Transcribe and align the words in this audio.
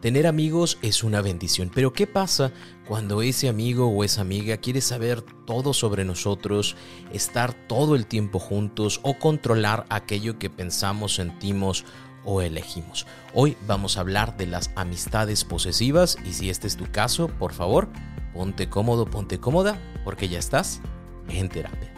Tener 0.00 0.26
amigos 0.26 0.78
es 0.80 1.04
una 1.04 1.20
bendición, 1.20 1.70
pero 1.74 1.92
¿qué 1.92 2.06
pasa 2.06 2.52
cuando 2.88 3.20
ese 3.20 3.50
amigo 3.50 3.86
o 3.86 4.02
esa 4.02 4.22
amiga 4.22 4.56
quiere 4.56 4.80
saber 4.80 5.20
todo 5.20 5.74
sobre 5.74 6.06
nosotros, 6.06 6.74
estar 7.12 7.52
todo 7.52 7.94
el 7.96 8.06
tiempo 8.06 8.38
juntos 8.38 9.00
o 9.02 9.18
controlar 9.18 9.84
aquello 9.90 10.38
que 10.38 10.48
pensamos, 10.48 11.16
sentimos 11.16 11.84
o 12.24 12.40
elegimos? 12.40 13.06
Hoy 13.34 13.58
vamos 13.66 13.98
a 13.98 14.00
hablar 14.00 14.38
de 14.38 14.46
las 14.46 14.70
amistades 14.74 15.44
posesivas 15.44 16.16
y 16.24 16.32
si 16.32 16.48
este 16.48 16.66
es 16.66 16.78
tu 16.78 16.90
caso, 16.90 17.28
por 17.28 17.52
favor, 17.52 17.86
ponte 18.32 18.70
cómodo, 18.70 19.04
ponte 19.04 19.38
cómoda, 19.38 19.78
porque 20.02 20.30
ya 20.30 20.38
estás 20.38 20.80
en 21.28 21.50
terapia. 21.50 21.89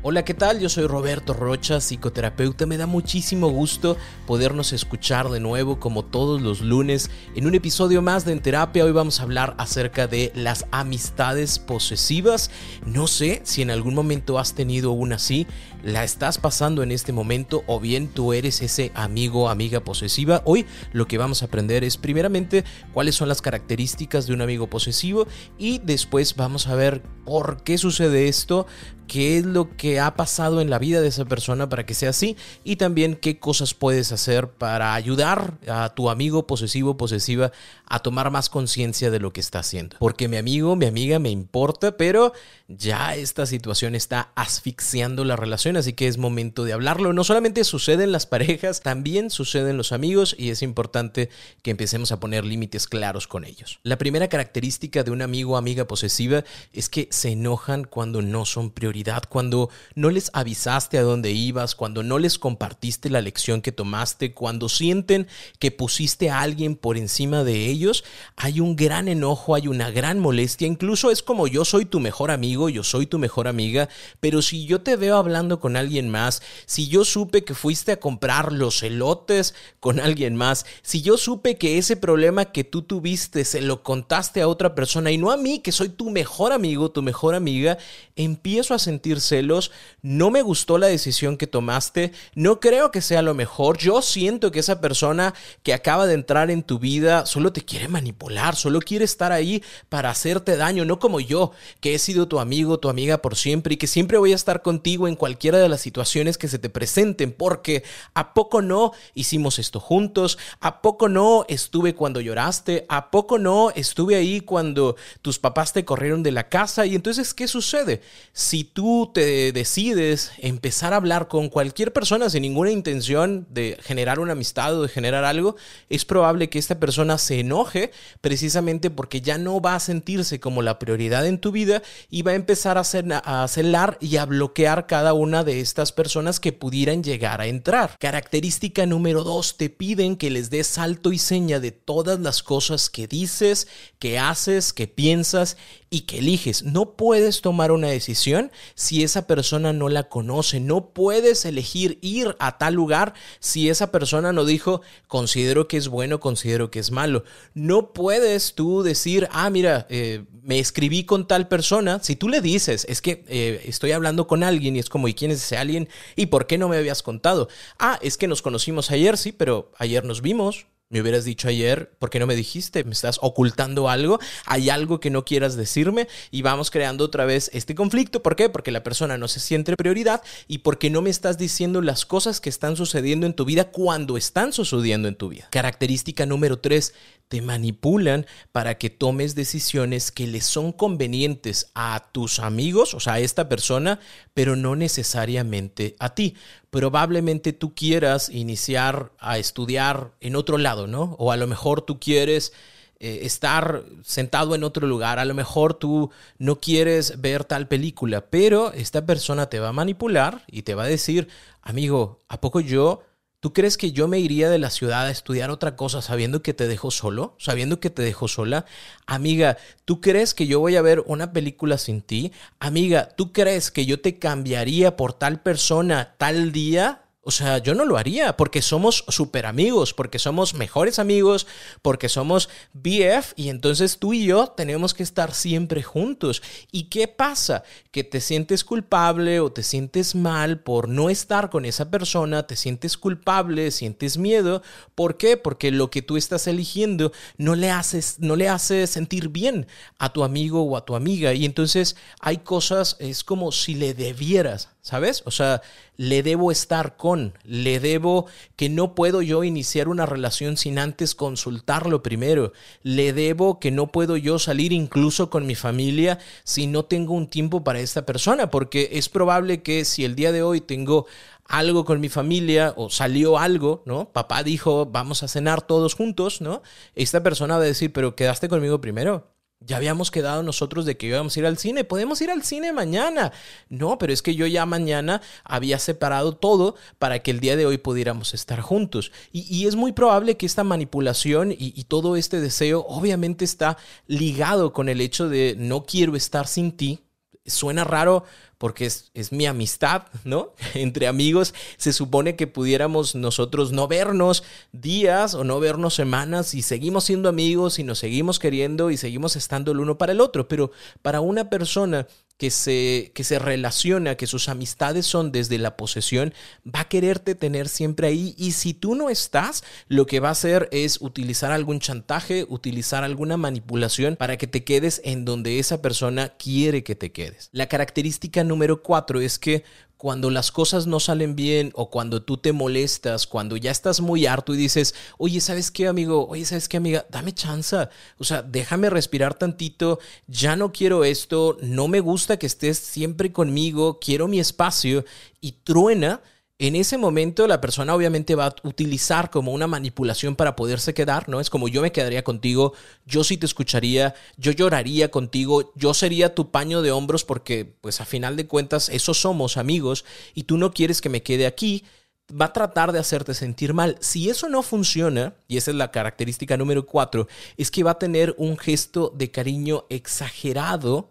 Hola, 0.00 0.24
¿qué 0.24 0.32
tal? 0.32 0.60
Yo 0.60 0.68
soy 0.68 0.86
Roberto 0.86 1.32
Rocha, 1.32 1.80
psicoterapeuta. 1.80 2.66
Me 2.66 2.76
da 2.76 2.86
muchísimo 2.86 3.48
gusto 3.48 3.96
podernos 4.28 4.72
escuchar 4.72 5.28
de 5.28 5.40
nuevo 5.40 5.80
como 5.80 6.04
todos 6.04 6.40
los 6.40 6.60
lunes 6.60 7.10
en 7.34 7.48
un 7.48 7.56
episodio 7.56 8.00
más 8.00 8.24
de 8.24 8.30
En 8.30 8.40
Terapia. 8.40 8.84
Hoy 8.84 8.92
vamos 8.92 9.18
a 9.18 9.24
hablar 9.24 9.56
acerca 9.58 10.06
de 10.06 10.30
las 10.36 10.66
amistades 10.70 11.58
posesivas. 11.58 12.52
No 12.86 13.08
sé 13.08 13.40
si 13.42 13.60
en 13.60 13.72
algún 13.72 13.96
momento 13.96 14.38
has 14.38 14.54
tenido 14.54 14.92
una 14.92 15.16
así, 15.16 15.48
la 15.82 16.04
estás 16.04 16.38
pasando 16.38 16.82
en 16.82 16.92
este 16.92 17.12
momento 17.12 17.62
o 17.66 17.80
bien 17.80 18.08
tú 18.08 18.32
eres 18.32 18.62
ese 18.62 18.92
amigo 18.94 19.48
amiga 19.48 19.80
posesiva. 19.80 20.42
Hoy 20.44 20.66
lo 20.92 21.06
que 21.06 21.18
vamos 21.18 21.42
a 21.42 21.46
aprender 21.46 21.84
es 21.84 21.96
primeramente 21.96 22.64
cuáles 22.92 23.14
son 23.14 23.28
las 23.28 23.42
características 23.42 24.26
de 24.26 24.34
un 24.34 24.42
amigo 24.42 24.68
posesivo 24.68 25.26
y 25.58 25.78
después 25.78 26.36
vamos 26.36 26.66
a 26.66 26.74
ver 26.74 27.02
por 27.24 27.62
qué 27.62 27.78
sucede 27.78 28.28
esto, 28.28 28.66
qué 29.08 29.38
es 29.38 29.44
lo 29.44 29.76
que 29.76 29.98
ha 29.98 30.14
pasado 30.14 30.60
en 30.60 30.70
la 30.70 30.78
vida 30.78 31.00
de 31.00 31.08
esa 31.08 31.24
persona 31.24 31.68
para 31.68 31.84
que 31.86 31.94
sea 31.94 32.10
así 32.10 32.36
y 32.62 32.76
también 32.76 33.16
qué 33.16 33.38
cosas 33.38 33.74
puedes 33.74 34.12
hacer 34.12 34.50
para 34.50 34.94
ayudar 34.94 35.54
a 35.66 35.94
tu 35.94 36.10
amigo 36.10 36.46
posesivo 36.46 36.96
posesiva 36.96 37.50
a 37.86 38.00
tomar 38.00 38.30
más 38.30 38.48
conciencia 38.48 39.10
de 39.10 39.18
lo 39.18 39.32
que 39.32 39.40
está 39.40 39.60
haciendo. 39.60 39.96
Porque 39.98 40.28
mi 40.28 40.36
amigo, 40.36 40.76
mi 40.76 40.86
amiga 40.86 41.18
me 41.18 41.30
importa, 41.30 41.96
pero 41.96 42.32
ya 42.68 43.14
esta 43.14 43.46
situación 43.46 43.94
está 43.94 44.30
asfixiando 44.34 45.24
la 45.24 45.36
relación, 45.36 45.67
así 45.76 45.92
que 45.92 46.08
es 46.08 46.18
momento 46.18 46.64
de 46.64 46.72
hablarlo. 46.72 47.12
No 47.12 47.24
solamente 47.24 47.64
sucede 47.64 48.04
en 48.04 48.12
las 48.12 48.26
parejas, 48.26 48.80
también 48.80 49.30
sucede 49.30 49.70
en 49.70 49.76
los 49.76 49.92
amigos 49.92 50.34
y 50.38 50.50
es 50.50 50.62
importante 50.62 51.28
que 51.62 51.70
empecemos 51.70 52.12
a 52.12 52.20
poner 52.20 52.44
límites 52.44 52.86
claros 52.86 53.26
con 53.26 53.44
ellos. 53.44 53.80
La 53.82 53.98
primera 53.98 54.28
característica 54.28 55.02
de 55.02 55.10
un 55.10 55.22
amigo 55.22 55.54
o 55.54 55.56
amiga 55.56 55.86
posesiva 55.86 56.44
es 56.72 56.88
que 56.88 57.08
se 57.10 57.30
enojan 57.30 57.84
cuando 57.84 58.22
no 58.22 58.44
son 58.44 58.70
prioridad, 58.70 59.24
cuando 59.28 59.70
no 59.94 60.10
les 60.10 60.30
avisaste 60.32 60.98
a 60.98 61.02
dónde 61.02 61.32
ibas, 61.32 61.74
cuando 61.74 62.02
no 62.02 62.18
les 62.18 62.38
compartiste 62.38 63.10
la 63.10 63.20
lección 63.20 63.62
que 63.62 63.72
tomaste, 63.72 64.32
cuando 64.32 64.68
sienten 64.68 65.26
que 65.58 65.70
pusiste 65.70 66.30
a 66.30 66.40
alguien 66.40 66.76
por 66.76 66.96
encima 66.96 67.44
de 67.44 67.66
ellos, 67.66 68.04
hay 68.36 68.60
un 68.60 68.76
gran 68.76 69.08
enojo, 69.08 69.54
hay 69.54 69.68
una 69.68 69.90
gran 69.90 70.18
molestia, 70.18 70.66
incluso 70.66 71.10
es 71.10 71.22
como 71.22 71.46
yo 71.46 71.64
soy 71.64 71.84
tu 71.84 72.00
mejor 72.00 72.30
amigo, 72.30 72.68
yo 72.68 72.84
soy 72.84 73.06
tu 73.06 73.18
mejor 73.18 73.48
amiga, 73.48 73.88
pero 74.20 74.42
si 74.42 74.66
yo 74.66 74.80
te 74.80 74.96
veo 74.96 75.16
hablando 75.16 75.57
con 75.58 75.76
alguien 75.76 76.08
más, 76.08 76.42
si 76.66 76.88
yo 76.88 77.04
supe 77.04 77.44
que 77.44 77.54
fuiste 77.54 77.92
a 77.92 78.00
comprar 78.00 78.52
los 78.52 78.82
elotes 78.82 79.54
con 79.80 80.00
alguien 80.00 80.36
más, 80.36 80.66
si 80.82 81.02
yo 81.02 81.16
supe 81.16 81.56
que 81.56 81.78
ese 81.78 81.96
problema 81.96 82.46
que 82.46 82.64
tú 82.64 82.82
tuviste 82.82 83.44
se 83.44 83.60
lo 83.60 83.82
contaste 83.82 84.40
a 84.40 84.48
otra 84.48 84.74
persona 84.74 85.10
y 85.10 85.18
no 85.18 85.30
a 85.30 85.36
mí, 85.36 85.60
que 85.60 85.72
soy 85.72 85.88
tu 85.88 86.10
mejor 86.10 86.52
amigo, 86.52 86.90
tu 86.90 87.02
mejor 87.02 87.34
amiga, 87.34 87.78
empiezo 88.16 88.74
a 88.74 88.78
sentir 88.78 89.20
celos, 89.20 89.70
no 90.02 90.30
me 90.30 90.42
gustó 90.42 90.78
la 90.78 90.86
decisión 90.86 91.36
que 91.36 91.46
tomaste, 91.46 92.12
no 92.34 92.60
creo 92.60 92.90
que 92.90 93.00
sea 93.00 93.22
lo 93.22 93.34
mejor, 93.34 93.78
yo 93.78 94.02
siento 94.02 94.50
que 94.50 94.60
esa 94.60 94.80
persona 94.80 95.34
que 95.62 95.74
acaba 95.74 96.06
de 96.06 96.14
entrar 96.14 96.50
en 96.50 96.62
tu 96.62 96.78
vida 96.78 97.26
solo 97.26 97.52
te 97.52 97.62
quiere 97.62 97.88
manipular, 97.88 98.56
solo 98.56 98.80
quiere 98.80 99.04
estar 99.04 99.32
ahí 99.32 99.62
para 99.88 100.10
hacerte 100.10 100.56
daño, 100.56 100.84
no 100.84 100.98
como 100.98 101.20
yo, 101.20 101.52
que 101.80 101.94
he 101.94 101.98
sido 101.98 102.28
tu 102.28 102.40
amigo, 102.40 102.78
tu 102.78 102.88
amiga 102.88 103.18
por 103.18 103.36
siempre 103.36 103.74
y 103.74 103.76
que 103.76 103.86
siempre 103.86 104.18
voy 104.18 104.32
a 104.32 104.36
estar 104.36 104.62
contigo 104.62 105.08
en 105.08 105.16
de 105.56 105.70
las 105.70 105.80
situaciones 105.80 106.36
que 106.36 106.48
se 106.48 106.58
te 106.58 106.68
presenten, 106.68 107.32
porque 107.32 107.82
a 108.12 108.34
poco 108.34 108.60
no 108.60 108.92
hicimos 109.14 109.58
esto 109.58 109.80
juntos, 109.80 110.36
a 110.60 110.82
poco 110.82 111.08
no 111.08 111.46
estuve 111.48 111.94
cuando 111.94 112.20
lloraste, 112.20 112.84
a 112.90 113.10
poco 113.10 113.38
no 113.38 113.70
estuve 113.70 114.16
ahí 114.16 114.40
cuando 114.40 114.96
tus 115.22 115.38
papás 115.38 115.72
te 115.72 115.86
corrieron 115.86 116.22
de 116.22 116.32
la 116.32 116.48
casa 116.48 116.84
y 116.84 116.94
entonces, 116.94 117.32
¿qué 117.32 117.48
sucede? 117.48 118.02
Si 118.32 118.64
tú 118.64 119.10
te 119.14 119.52
decides 119.52 120.32
empezar 120.38 120.92
a 120.92 120.96
hablar 120.96 121.28
con 121.28 121.48
cualquier 121.48 121.92
persona 121.92 122.28
sin 122.28 122.42
ninguna 122.42 122.70
intención 122.70 123.46
de 123.50 123.78
generar 123.82 124.20
una 124.20 124.32
amistad 124.32 124.76
o 124.76 124.82
de 124.82 124.88
generar 124.88 125.24
algo, 125.24 125.56
es 125.88 126.04
probable 126.04 126.50
que 126.50 126.58
esta 126.58 126.78
persona 126.78 127.18
se 127.18 127.40
enoje 127.40 127.92
precisamente 128.20 128.90
porque 128.90 129.20
ya 129.20 129.38
no 129.38 129.60
va 129.60 129.74
a 129.74 129.80
sentirse 129.80 130.40
como 130.40 130.62
la 130.62 130.78
prioridad 130.78 131.26
en 131.26 131.38
tu 131.38 131.52
vida 131.52 131.82
y 132.10 132.22
va 132.22 132.32
a 132.32 132.36
empezar 132.36 132.76
a, 132.76 132.80
hacer, 132.80 133.06
a 133.12 133.46
celar 133.48 133.98
y 134.00 134.16
a 134.16 134.26
bloquear 134.26 134.86
cada 134.86 135.12
una 135.12 135.37
de 135.44 135.60
estas 135.60 135.92
personas 135.92 136.40
que 136.40 136.52
pudieran 136.52 137.02
llegar 137.02 137.40
a 137.40 137.46
entrar. 137.46 137.96
Característica 137.98 138.86
número 138.86 139.24
dos, 139.24 139.56
te 139.56 139.70
piden 139.70 140.16
que 140.16 140.30
les 140.30 140.50
des 140.50 140.66
salto 140.66 141.12
y 141.12 141.18
seña 141.18 141.60
de 141.60 141.72
todas 141.72 142.20
las 142.20 142.42
cosas 142.42 142.90
que 142.90 143.06
dices, 143.06 143.68
que 143.98 144.18
haces, 144.18 144.72
que 144.72 144.86
piensas 144.86 145.56
y 145.90 146.02
que 146.02 146.18
eliges. 146.18 146.62
No 146.62 146.96
puedes 146.96 147.40
tomar 147.40 147.72
una 147.72 147.88
decisión 147.88 148.50
si 148.74 149.02
esa 149.02 149.26
persona 149.26 149.72
no 149.72 149.88
la 149.88 150.08
conoce. 150.08 150.60
No 150.60 150.90
puedes 150.90 151.44
elegir 151.44 151.98
ir 152.02 152.36
a 152.38 152.58
tal 152.58 152.74
lugar 152.74 153.14
si 153.40 153.68
esa 153.68 153.90
persona 153.90 154.32
no 154.32 154.44
dijo, 154.44 154.82
considero 155.06 155.68
que 155.68 155.76
es 155.76 155.88
bueno, 155.88 156.20
considero 156.20 156.70
que 156.70 156.78
es 156.78 156.90
malo. 156.90 157.24
No 157.54 157.92
puedes 157.92 158.54
tú 158.54 158.82
decir, 158.82 159.28
ah, 159.32 159.50
mira, 159.50 159.86
eh, 159.88 160.24
me 160.42 160.58
escribí 160.58 161.04
con 161.04 161.26
tal 161.26 161.48
persona. 161.48 162.00
Si 162.02 162.16
tú 162.16 162.28
le 162.28 162.40
dices, 162.40 162.86
es 162.88 163.02
que 163.02 163.24
eh, 163.28 163.62
estoy 163.66 163.92
hablando 163.92 164.26
con 164.26 164.42
alguien 164.42 164.76
y 164.76 164.78
es 164.78 164.88
como, 164.88 165.08
¿y 165.08 165.14
quién 165.14 165.27
es 165.30 165.42
ese 165.42 165.56
alguien? 165.56 165.88
¿Y 166.16 166.26
por 166.26 166.46
qué 166.46 166.58
no 166.58 166.68
me 166.68 166.76
habías 166.76 167.02
contado? 167.02 167.48
Ah, 167.78 167.98
es 168.02 168.16
que 168.16 168.28
nos 168.28 168.42
conocimos 168.42 168.90
ayer, 168.90 169.16
sí, 169.16 169.32
pero 169.32 169.72
ayer 169.78 170.04
nos 170.04 170.22
vimos 170.22 170.66
me 170.90 171.02
hubieras 171.02 171.24
dicho 171.24 171.48
ayer, 171.48 171.90
¿por 171.98 172.08
qué 172.08 172.18
no 172.18 172.26
me 172.26 172.34
dijiste? 172.34 172.82
¿Me 172.84 172.92
estás 172.92 173.18
ocultando 173.20 173.90
algo? 173.90 174.18
¿Hay 174.46 174.70
algo 174.70 175.00
que 175.00 175.10
no 175.10 175.24
quieras 175.24 175.54
decirme? 175.54 176.08
Y 176.30 176.40
vamos 176.40 176.70
creando 176.70 177.04
otra 177.04 177.26
vez 177.26 177.50
este 177.52 177.74
conflicto. 177.74 178.22
¿Por 178.22 178.36
qué? 178.36 178.48
Porque 178.48 178.70
la 178.70 178.82
persona 178.82 179.18
no 179.18 179.28
se 179.28 179.40
siente 179.40 179.76
prioridad 179.76 180.22
y 180.46 180.58
porque 180.58 180.88
no 180.88 181.02
me 181.02 181.10
estás 181.10 181.36
diciendo 181.36 181.82
las 181.82 182.06
cosas 182.06 182.40
que 182.40 182.48
están 182.48 182.76
sucediendo 182.76 183.26
en 183.26 183.34
tu 183.34 183.44
vida 183.44 183.70
cuando 183.70 184.16
están 184.16 184.54
sucediendo 184.54 185.08
en 185.08 185.16
tu 185.16 185.28
vida. 185.28 185.48
Característica 185.50 186.24
número 186.24 186.58
tres, 186.58 186.94
te 187.28 187.42
manipulan 187.42 188.26
para 188.52 188.78
que 188.78 188.88
tomes 188.88 189.34
decisiones 189.34 190.10
que 190.10 190.26
les 190.26 190.46
son 190.46 190.72
convenientes 190.72 191.70
a 191.74 192.08
tus 192.12 192.38
amigos, 192.38 192.94
o 192.94 193.00
sea, 193.00 193.14
a 193.14 193.20
esta 193.20 193.50
persona, 193.50 194.00
pero 194.32 194.56
no 194.56 194.76
necesariamente 194.76 195.94
a 195.98 196.14
ti. 196.14 196.34
Probablemente 196.70 197.52
tú 197.52 197.74
quieras 197.74 198.28
iniciar 198.28 199.12
a 199.18 199.38
estudiar 199.38 200.12
en 200.20 200.36
otro 200.36 200.58
lado, 200.58 200.86
¿no? 200.86 201.16
O 201.18 201.32
a 201.32 201.36
lo 201.36 201.46
mejor 201.46 201.82
tú 201.82 201.98
quieres 201.98 202.52
eh, 203.00 203.20
estar 203.22 203.84
sentado 204.02 204.56
en 204.56 204.64
otro 204.64 204.86
lugar, 204.86 205.20
a 205.20 205.24
lo 205.24 205.32
mejor 205.32 205.74
tú 205.74 206.10
no 206.38 206.56
quieres 206.56 207.20
ver 207.20 207.44
tal 207.44 207.68
película, 207.68 208.26
pero 208.28 208.72
esta 208.72 209.06
persona 209.06 209.48
te 209.48 209.60
va 209.60 209.68
a 209.68 209.72
manipular 209.72 210.42
y 210.48 210.62
te 210.62 210.74
va 210.74 210.82
a 210.82 210.88
decir, 210.88 211.28
amigo, 211.62 212.20
¿a 212.28 212.40
poco 212.40 212.58
yo 212.58 213.02
¿Tú 213.40 213.52
crees 213.52 213.76
que 213.76 213.92
yo 213.92 214.08
me 214.08 214.18
iría 214.18 214.50
de 214.50 214.58
la 214.58 214.68
ciudad 214.68 215.06
a 215.06 215.12
estudiar 215.12 215.50
otra 215.50 215.76
cosa 215.76 216.02
sabiendo 216.02 216.42
que 216.42 216.54
te 216.54 216.66
dejo 216.66 216.90
solo? 216.90 217.36
Sabiendo 217.38 217.78
que 217.78 217.88
te 217.88 218.02
dejo 218.02 218.26
sola? 218.26 218.64
Amiga, 219.06 219.58
¿tú 219.84 220.00
crees 220.00 220.34
que 220.34 220.48
yo 220.48 220.58
voy 220.58 220.74
a 220.74 220.82
ver 220.82 221.04
una 221.06 221.32
película 221.32 221.78
sin 221.78 222.02
ti? 222.02 222.32
Amiga, 222.58 223.10
¿tú 223.10 223.32
crees 223.32 223.70
que 223.70 223.86
yo 223.86 224.00
te 224.00 224.18
cambiaría 224.18 224.96
por 224.96 225.12
tal 225.12 225.40
persona 225.40 226.16
tal 226.18 226.50
día? 226.50 227.07
O 227.28 227.30
sea, 227.30 227.58
yo 227.58 227.74
no 227.74 227.84
lo 227.84 227.98
haría 227.98 228.38
porque 228.38 228.62
somos 228.62 229.04
súper 229.08 229.44
amigos, 229.44 229.92
porque 229.92 230.18
somos 230.18 230.54
mejores 230.54 230.98
amigos, 230.98 231.46
porque 231.82 232.08
somos 232.08 232.48
BF 232.72 233.34
y 233.36 233.50
entonces 233.50 233.98
tú 233.98 234.14
y 234.14 234.24
yo 234.24 234.46
tenemos 234.46 234.94
que 234.94 235.02
estar 235.02 235.34
siempre 235.34 235.82
juntos. 235.82 236.42
¿Y 236.72 236.84
qué 236.84 237.06
pasa? 237.06 237.64
Que 237.90 238.02
te 238.02 238.22
sientes 238.22 238.64
culpable 238.64 239.40
o 239.40 239.52
te 239.52 239.62
sientes 239.62 240.14
mal 240.14 240.60
por 240.60 240.88
no 240.88 241.10
estar 241.10 241.50
con 241.50 241.66
esa 241.66 241.90
persona, 241.90 242.46
te 242.46 242.56
sientes 242.56 242.96
culpable, 242.96 243.72
sientes 243.72 244.16
miedo. 244.16 244.62
¿Por 244.94 245.18
qué? 245.18 245.36
Porque 245.36 245.70
lo 245.70 245.90
que 245.90 246.00
tú 246.00 246.16
estás 246.16 246.46
eligiendo 246.46 247.12
no 247.36 247.56
le 247.56 247.70
haces, 247.70 248.20
no 248.20 248.36
le 248.36 248.48
hace 248.48 248.86
sentir 248.86 249.28
bien 249.28 249.66
a 249.98 250.14
tu 250.14 250.24
amigo 250.24 250.62
o 250.62 250.78
a 250.78 250.86
tu 250.86 250.96
amiga. 250.96 251.34
Y 251.34 251.44
entonces 251.44 251.94
hay 252.20 252.38
cosas, 252.38 252.96
es 253.00 253.22
como 253.22 253.52
si 253.52 253.74
le 253.74 253.92
debieras 253.92 254.70
¿sabes? 254.88 255.22
O 255.26 255.30
sea, 255.30 255.60
le 255.98 256.22
debo 256.22 256.50
estar 256.52 256.96
con, 256.96 257.34
le 257.44 257.80
debo 257.80 258.26
que 258.56 258.68
no 258.70 258.94
puedo 258.94 259.20
yo 259.20 259.42
iniciar 259.44 259.88
una 259.88 260.06
relación 260.06 260.56
sin 260.56 260.78
antes 260.78 261.14
consultarlo 261.14 262.02
primero, 262.04 262.52
le 262.82 263.12
debo 263.12 263.58
que 263.58 263.72
no 263.72 263.88
puedo 263.88 264.16
yo 264.16 264.38
salir 264.38 264.72
incluso 264.72 265.28
con 265.28 265.44
mi 265.44 265.56
familia 265.56 266.20
si 266.44 266.68
no 266.68 266.84
tengo 266.84 267.14
un 267.14 267.28
tiempo 267.28 267.64
para 267.64 267.80
esta 267.80 268.06
persona, 268.06 268.50
porque 268.50 268.90
es 268.92 269.08
probable 269.08 269.62
que 269.62 269.84
si 269.84 270.04
el 270.04 270.14
día 270.14 270.30
de 270.30 270.42
hoy 270.42 270.60
tengo 270.60 271.06
algo 271.44 271.84
con 271.84 272.00
mi 272.00 272.08
familia 272.08 272.74
o 272.76 272.90
salió 272.90 273.36
algo, 273.36 273.82
¿no? 273.84 274.12
Papá 274.12 274.44
dijo, 274.44 274.86
vamos 274.86 275.24
a 275.24 275.28
cenar 275.28 275.62
todos 275.62 275.94
juntos, 275.94 276.40
¿no? 276.40 276.62
Esta 276.94 277.22
persona 277.24 277.56
va 277.56 277.62
a 277.62 277.66
decir, 277.66 277.92
pero 277.92 278.14
quedaste 278.14 278.48
conmigo 278.48 278.80
primero. 278.80 279.37
Ya 279.60 279.76
habíamos 279.76 280.12
quedado 280.12 280.44
nosotros 280.44 280.86
de 280.86 280.96
que 280.96 281.08
íbamos 281.08 281.36
a 281.36 281.40
ir 281.40 281.46
al 281.46 281.58
cine. 281.58 281.82
Podemos 281.82 282.20
ir 282.20 282.30
al 282.30 282.44
cine 282.44 282.72
mañana. 282.72 283.32
No, 283.68 283.98
pero 283.98 284.12
es 284.12 284.22
que 284.22 284.36
yo 284.36 284.46
ya 284.46 284.64
mañana 284.66 285.20
había 285.42 285.80
separado 285.80 286.36
todo 286.36 286.76
para 286.98 287.18
que 287.20 287.32
el 287.32 287.40
día 287.40 287.56
de 287.56 287.66
hoy 287.66 287.76
pudiéramos 287.78 288.34
estar 288.34 288.60
juntos. 288.60 289.10
Y, 289.32 289.66
es 289.66 289.74
muy 289.74 289.92
probable 289.92 290.36
que 290.36 290.46
esta 290.46 290.62
manipulación 290.62 291.50
y, 291.50 291.56
y, 291.58 291.84
todo 291.84 292.16
este 292.16 292.40
deseo 292.40 292.86
obviamente 292.88 293.44
está 293.44 293.76
ligado 294.06 294.72
con 294.72 294.88
el 294.88 295.00
hecho 295.00 295.28
de 295.28 295.56
no 295.58 295.84
quiero 295.84 296.14
estar 296.14 296.46
sin 296.46 296.72
ti. 296.72 297.00
Suena 297.44 297.82
raro 297.82 298.24
porque 298.58 298.86
es, 298.86 299.10
es, 299.14 299.32
mi 299.32 299.46
amistad, 299.46 300.02
¿no? 300.24 300.52
Entre 300.74 301.06
amigos 301.06 301.54
se 301.76 301.92
supone 301.92 302.36
que 302.36 302.46
pudiéramos 302.46 303.14
nosotros 303.14 303.72
no 303.72 303.88
vernos 303.88 304.42
días 304.72 305.34
o 305.34 305.44
no 305.44 305.60
vernos 305.60 305.94
semanas 305.94 306.54
y 306.54 306.62
seguimos 306.62 307.04
siendo 307.04 307.28
amigos 307.28 307.78
y 307.78 307.84
nos 307.84 308.00
seguimos 308.00 308.38
queriendo 308.38 308.90
y 308.90 308.96
seguimos 308.96 309.36
estando 309.36 309.72
el 309.72 309.80
uno 309.80 309.96
para 309.96 310.12
el 310.12 310.20
otro, 310.20 310.48
pero 310.48 310.72
para 311.02 311.20
una 311.20 311.48
persona 311.48 312.06
que 312.38 312.50
se, 312.50 313.10
que 313.14 313.24
se 313.24 313.38
relaciona, 313.38 314.14
que 314.14 314.28
sus 314.28 314.48
amistades 314.48 315.04
son 315.04 315.32
desde 315.32 315.58
la 315.58 315.76
posesión, 315.76 316.32
va 316.64 316.80
a 316.80 316.88
quererte 316.88 317.34
tener 317.34 317.68
siempre 317.68 318.06
ahí 318.06 318.34
y 318.38 318.52
si 318.52 318.74
tú 318.74 318.94
no 318.94 319.10
estás, 319.10 319.64
lo 319.88 320.06
que 320.06 320.20
va 320.20 320.28
a 320.28 320.32
hacer 320.32 320.68
es 320.70 321.00
utilizar 321.00 321.50
algún 321.50 321.80
chantaje, 321.80 322.46
utilizar 322.48 323.02
alguna 323.02 323.36
manipulación 323.36 324.16
para 324.16 324.36
que 324.36 324.46
te 324.46 324.62
quedes 324.62 325.00
en 325.04 325.24
donde 325.24 325.58
esa 325.58 325.82
persona 325.82 326.28
quiere 326.38 326.84
que 326.84 326.94
te 326.94 327.10
quedes. 327.10 327.50
La 327.52 327.68
característica 327.68 328.44
número 328.44 328.82
cuatro 328.82 329.20
es 329.20 329.38
que 329.40 329.64
cuando 329.98 330.30
las 330.30 330.52
cosas 330.52 330.86
no 330.86 331.00
salen 331.00 331.34
bien 331.34 331.72
o 331.74 331.90
cuando 331.90 332.22
tú 332.22 332.36
te 332.36 332.52
molestas, 332.52 333.26
cuando 333.26 333.56
ya 333.56 333.72
estás 333.72 334.00
muy 334.00 334.26
harto 334.26 334.54
y 334.54 334.56
dices, 334.56 334.94
oye, 335.18 335.40
¿sabes 335.40 335.72
qué, 335.72 335.88
amigo? 335.88 336.28
Oye, 336.28 336.44
¿sabes 336.44 336.68
qué, 336.68 336.76
amiga? 336.76 337.04
Dame 337.10 337.34
chance. 337.34 337.76
O 338.16 338.24
sea, 338.24 338.42
déjame 338.42 338.90
respirar 338.90 339.34
tantito. 339.34 339.98
Ya 340.28 340.54
no 340.54 340.70
quiero 340.70 341.02
esto. 341.04 341.58
No 341.60 341.88
me 341.88 341.98
gusta 341.98 342.38
que 342.38 342.46
estés 342.46 342.78
siempre 342.78 343.32
conmigo. 343.32 343.98
Quiero 343.98 344.28
mi 344.28 344.38
espacio. 344.38 345.04
Y 345.40 345.52
truena 345.64 346.22
en 346.58 346.74
ese 346.74 346.98
momento 346.98 347.46
la 347.46 347.60
persona 347.60 347.94
obviamente 347.94 348.34
va 348.34 348.46
a 348.46 348.54
utilizar 348.64 349.30
como 349.30 349.52
una 349.52 349.68
manipulación 349.68 350.34
para 350.34 350.56
poderse 350.56 350.92
quedar, 350.92 351.28
¿no? 351.28 351.38
Es 351.40 351.50
como 351.50 351.68
yo 351.68 351.82
me 351.82 351.92
quedaría 351.92 352.24
contigo, 352.24 352.72
yo 353.06 353.22
sí 353.22 353.36
te 353.36 353.46
escucharía, 353.46 354.14
yo 354.36 354.50
lloraría 354.50 355.10
contigo, 355.10 355.72
yo 355.76 355.94
sería 355.94 356.34
tu 356.34 356.50
paño 356.50 356.82
de 356.82 356.90
hombros 356.90 357.24
porque 357.24 357.64
pues 357.64 358.00
a 358.00 358.04
final 358.04 358.36
de 358.36 358.48
cuentas 358.48 358.88
esos 358.88 359.20
somos 359.20 359.56
amigos 359.56 360.04
y 360.34 360.44
tú 360.44 360.58
no 360.58 360.72
quieres 360.72 361.00
que 361.00 361.08
me 361.08 361.22
quede 361.22 361.46
aquí, 361.46 361.84
va 362.28 362.46
a 362.46 362.52
tratar 362.52 362.90
de 362.90 362.98
hacerte 362.98 363.34
sentir 363.34 363.72
mal. 363.72 363.96
Si 364.00 364.28
eso 364.28 364.48
no 364.48 364.62
funciona, 364.62 365.34
y 365.46 365.58
esa 365.58 365.70
es 365.70 365.76
la 365.76 365.92
característica 365.92 366.56
número 366.56 366.86
cuatro, 366.86 367.28
es 367.56 367.70
que 367.70 367.84
va 367.84 367.92
a 367.92 367.98
tener 367.98 368.34
un 368.36 368.58
gesto 368.58 369.12
de 369.16 369.30
cariño 369.30 369.84
exagerado 369.90 371.10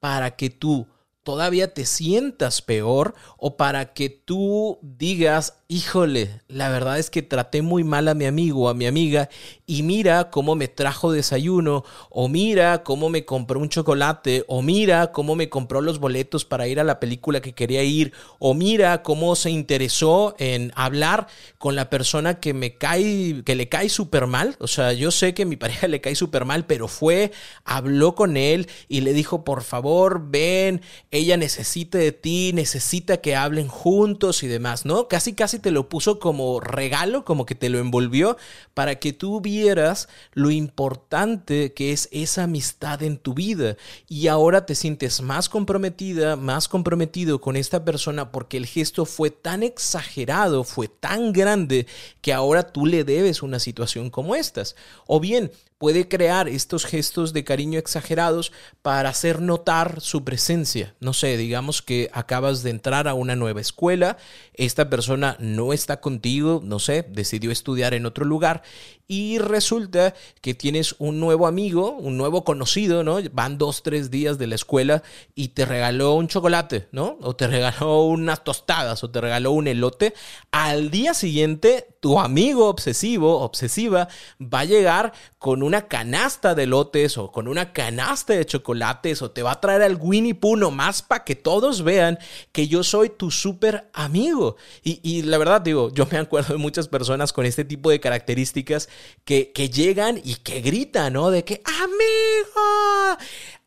para 0.00 0.36
que 0.36 0.48
tú 0.48 0.86
todavía 1.26 1.74
te 1.74 1.86
sientas 1.86 2.62
peor 2.62 3.16
o 3.36 3.56
para 3.56 3.94
que 3.94 4.10
tú 4.10 4.78
digas, 4.80 5.54
híjole, 5.66 6.40
la 6.46 6.68
verdad 6.68 7.00
es 7.00 7.10
que 7.10 7.22
traté 7.22 7.62
muy 7.62 7.82
mal 7.82 8.06
a 8.06 8.14
mi 8.14 8.26
amigo 8.26 8.62
o 8.62 8.68
a 8.68 8.74
mi 8.74 8.86
amiga 8.86 9.28
y 9.66 9.82
mira 9.82 10.30
cómo 10.30 10.54
me 10.54 10.68
trajo 10.68 11.10
desayuno 11.10 11.82
o 12.10 12.28
mira 12.28 12.84
cómo 12.84 13.10
me 13.10 13.24
compró 13.24 13.58
un 13.58 13.68
chocolate 13.68 14.44
o 14.46 14.62
mira 14.62 15.10
cómo 15.10 15.34
me 15.34 15.48
compró 15.48 15.80
los 15.80 15.98
boletos 15.98 16.44
para 16.44 16.68
ir 16.68 16.78
a 16.78 16.84
la 16.84 17.00
película 17.00 17.40
que 17.40 17.54
quería 17.54 17.82
ir 17.82 18.12
o 18.38 18.54
mira 18.54 19.02
cómo 19.02 19.34
se 19.34 19.50
interesó 19.50 20.36
en 20.38 20.70
hablar 20.76 21.26
con 21.58 21.74
la 21.74 21.90
persona 21.90 22.38
que 22.38 22.54
me 22.54 22.76
cae, 22.76 23.42
que 23.44 23.56
le 23.56 23.68
cae 23.68 23.88
súper 23.88 24.28
mal. 24.28 24.54
O 24.60 24.68
sea, 24.68 24.92
yo 24.92 25.10
sé 25.10 25.34
que 25.34 25.44
mi 25.44 25.56
pareja 25.56 25.88
le 25.88 26.00
cae 26.00 26.14
súper 26.14 26.44
mal, 26.44 26.66
pero 26.66 26.86
fue, 26.86 27.32
habló 27.64 28.14
con 28.14 28.36
él 28.36 28.68
y 28.86 29.00
le 29.00 29.12
dijo, 29.12 29.42
por 29.42 29.64
favor, 29.64 30.22
ven 30.30 30.82
ella 31.16 31.36
necesita 31.36 31.98
de 31.98 32.12
ti, 32.12 32.52
necesita 32.54 33.18
que 33.18 33.36
hablen 33.36 33.68
juntos 33.68 34.42
y 34.42 34.46
demás, 34.46 34.84
¿no? 34.84 35.08
Casi, 35.08 35.34
casi 35.34 35.58
te 35.58 35.70
lo 35.70 35.88
puso 35.88 36.18
como 36.18 36.60
regalo, 36.60 37.24
como 37.24 37.46
que 37.46 37.54
te 37.54 37.68
lo 37.68 37.78
envolvió 37.78 38.36
para 38.74 38.96
que 38.96 39.12
tú 39.12 39.40
vieras 39.40 40.08
lo 40.32 40.50
importante 40.50 41.72
que 41.72 41.92
es 41.92 42.08
esa 42.12 42.44
amistad 42.44 43.02
en 43.02 43.18
tu 43.18 43.34
vida. 43.34 43.76
Y 44.08 44.28
ahora 44.28 44.66
te 44.66 44.74
sientes 44.74 45.22
más 45.22 45.48
comprometida, 45.48 46.36
más 46.36 46.68
comprometido 46.68 47.40
con 47.40 47.56
esta 47.56 47.84
persona 47.84 48.30
porque 48.30 48.56
el 48.56 48.66
gesto 48.66 49.04
fue 49.04 49.30
tan 49.30 49.62
exagerado, 49.62 50.64
fue 50.64 50.88
tan 50.88 51.32
grande 51.32 51.86
que 52.20 52.32
ahora 52.32 52.72
tú 52.72 52.86
le 52.86 53.04
debes 53.04 53.42
una 53.42 53.58
situación 53.58 54.10
como 54.10 54.34
estas. 54.34 54.76
O 55.06 55.20
bien, 55.20 55.50
puede 55.78 56.08
crear 56.08 56.48
estos 56.48 56.84
gestos 56.84 57.32
de 57.32 57.44
cariño 57.44 57.78
exagerados 57.78 58.52
para 58.82 59.10
hacer 59.10 59.40
notar 59.40 60.00
su 60.00 60.24
presencia. 60.24 60.94
No 61.06 61.12
sé, 61.12 61.36
digamos 61.36 61.82
que 61.82 62.10
acabas 62.12 62.64
de 62.64 62.70
entrar 62.70 63.06
a 63.06 63.14
una 63.14 63.36
nueva 63.36 63.60
escuela, 63.60 64.16
esta 64.54 64.90
persona 64.90 65.36
no 65.38 65.72
está 65.72 66.00
contigo, 66.00 66.60
no 66.64 66.80
sé, 66.80 67.06
decidió 67.08 67.52
estudiar 67.52 67.94
en 67.94 68.06
otro 68.06 68.24
lugar 68.24 68.64
y 69.06 69.38
resulta 69.38 70.14
que 70.40 70.54
tienes 70.54 70.96
un 70.98 71.20
nuevo 71.20 71.46
amigo, 71.46 71.92
un 71.92 72.16
nuevo 72.16 72.42
conocido, 72.42 73.04
¿no? 73.04 73.18
Van 73.30 73.56
dos, 73.56 73.84
tres 73.84 74.10
días 74.10 74.36
de 74.36 74.48
la 74.48 74.56
escuela 74.56 75.04
y 75.36 75.48
te 75.48 75.64
regaló 75.64 76.14
un 76.14 76.26
chocolate, 76.26 76.88
¿no? 76.90 77.18
O 77.22 77.36
te 77.36 77.46
regaló 77.46 78.02
unas 78.06 78.42
tostadas 78.42 79.04
o 79.04 79.10
te 79.10 79.20
regaló 79.20 79.52
un 79.52 79.68
elote. 79.68 80.12
Al 80.50 80.90
día 80.90 81.14
siguiente, 81.14 81.86
tu 82.06 82.20
amigo 82.20 82.68
obsesivo, 82.68 83.40
obsesiva, 83.40 84.06
va 84.40 84.60
a 84.60 84.64
llegar 84.64 85.12
con 85.40 85.64
una 85.64 85.88
canasta 85.88 86.54
de 86.54 86.62
elotes 86.62 87.18
o 87.18 87.32
con 87.32 87.48
una 87.48 87.72
canasta 87.72 88.32
de 88.32 88.46
chocolates 88.46 89.22
o 89.22 89.32
te 89.32 89.42
va 89.42 89.50
a 89.50 89.60
traer 89.60 89.82
al 89.82 89.98
Winnie 90.00 90.32
Pooh 90.32 90.54
nomás 90.54 91.02
para 91.02 91.24
que 91.24 91.34
todos 91.34 91.82
vean 91.82 92.16
que 92.52 92.68
yo 92.68 92.84
soy 92.84 93.08
tu 93.08 93.32
súper 93.32 93.90
amigo. 93.92 94.54
Y, 94.84 95.00
y 95.02 95.22
la 95.22 95.36
verdad, 95.36 95.60
digo, 95.60 95.90
yo 95.92 96.06
me 96.08 96.18
acuerdo 96.18 96.54
de 96.54 96.60
muchas 96.60 96.86
personas 96.86 97.32
con 97.32 97.44
este 97.44 97.64
tipo 97.64 97.90
de 97.90 97.98
características 97.98 98.88
que, 99.24 99.50
llegan 99.68 100.20
y 100.22 100.36
que 100.36 100.60
gritan, 100.60 101.14
¿no? 101.14 101.30
De 101.30 101.42
que, 101.42 101.60
amigo, 101.64 103.18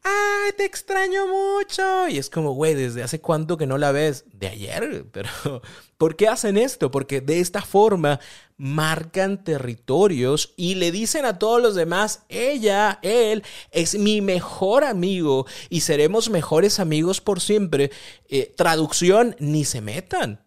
¡ay, 0.04 0.52
te 0.58 0.66
extraño 0.66 1.28
mucho! 1.28 2.08
Y 2.08 2.18
es 2.18 2.30
como, 2.30 2.54
güey, 2.54 2.74
¿desde 2.74 3.04
hace 3.04 3.20
cuánto 3.20 3.58
que 3.58 3.68
no 3.68 3.78
la 3.78 3.92
ves? 3.92 4.26
De 4.34 4.48
ayer, 4.48 5.06
pero 5.12 5.30
¿por 5.98 6.16
qué 6.16 6.28
hacen 6.28 6.58
esto? 6.58 6.92
Porque 6.92 7.22
de 7.22 7.40
esta 7.40 7.62
forma 7.62 8.20
marcan 8.58 9.44
territorios 9.44 10.54
y 10.58 10.76
le 10.76 10.92
dicen 10.92 11.26
a 11.26 11.40
todos 11.40 11.62
los 11.62 11.76
demás, 11.76 12.24
ella, 12.30 13.00
él, 13.02 13.44
es 13.72 13.98
mi 13.98 14.22
mejor 14.22 14.84
amigo 14.84 15.46
y 15.70 15.82
seremos 15.82 16.30
mejores 16.30 16.80
amigos 16.80 17.22
por 17.22 17.42
siempre. 17.42 17.92
Eh, 18.28 18.54
traducción, 18.56 19.36
ni 19.40 19.66
se 19.66 19.82
metan, 19.82 20.46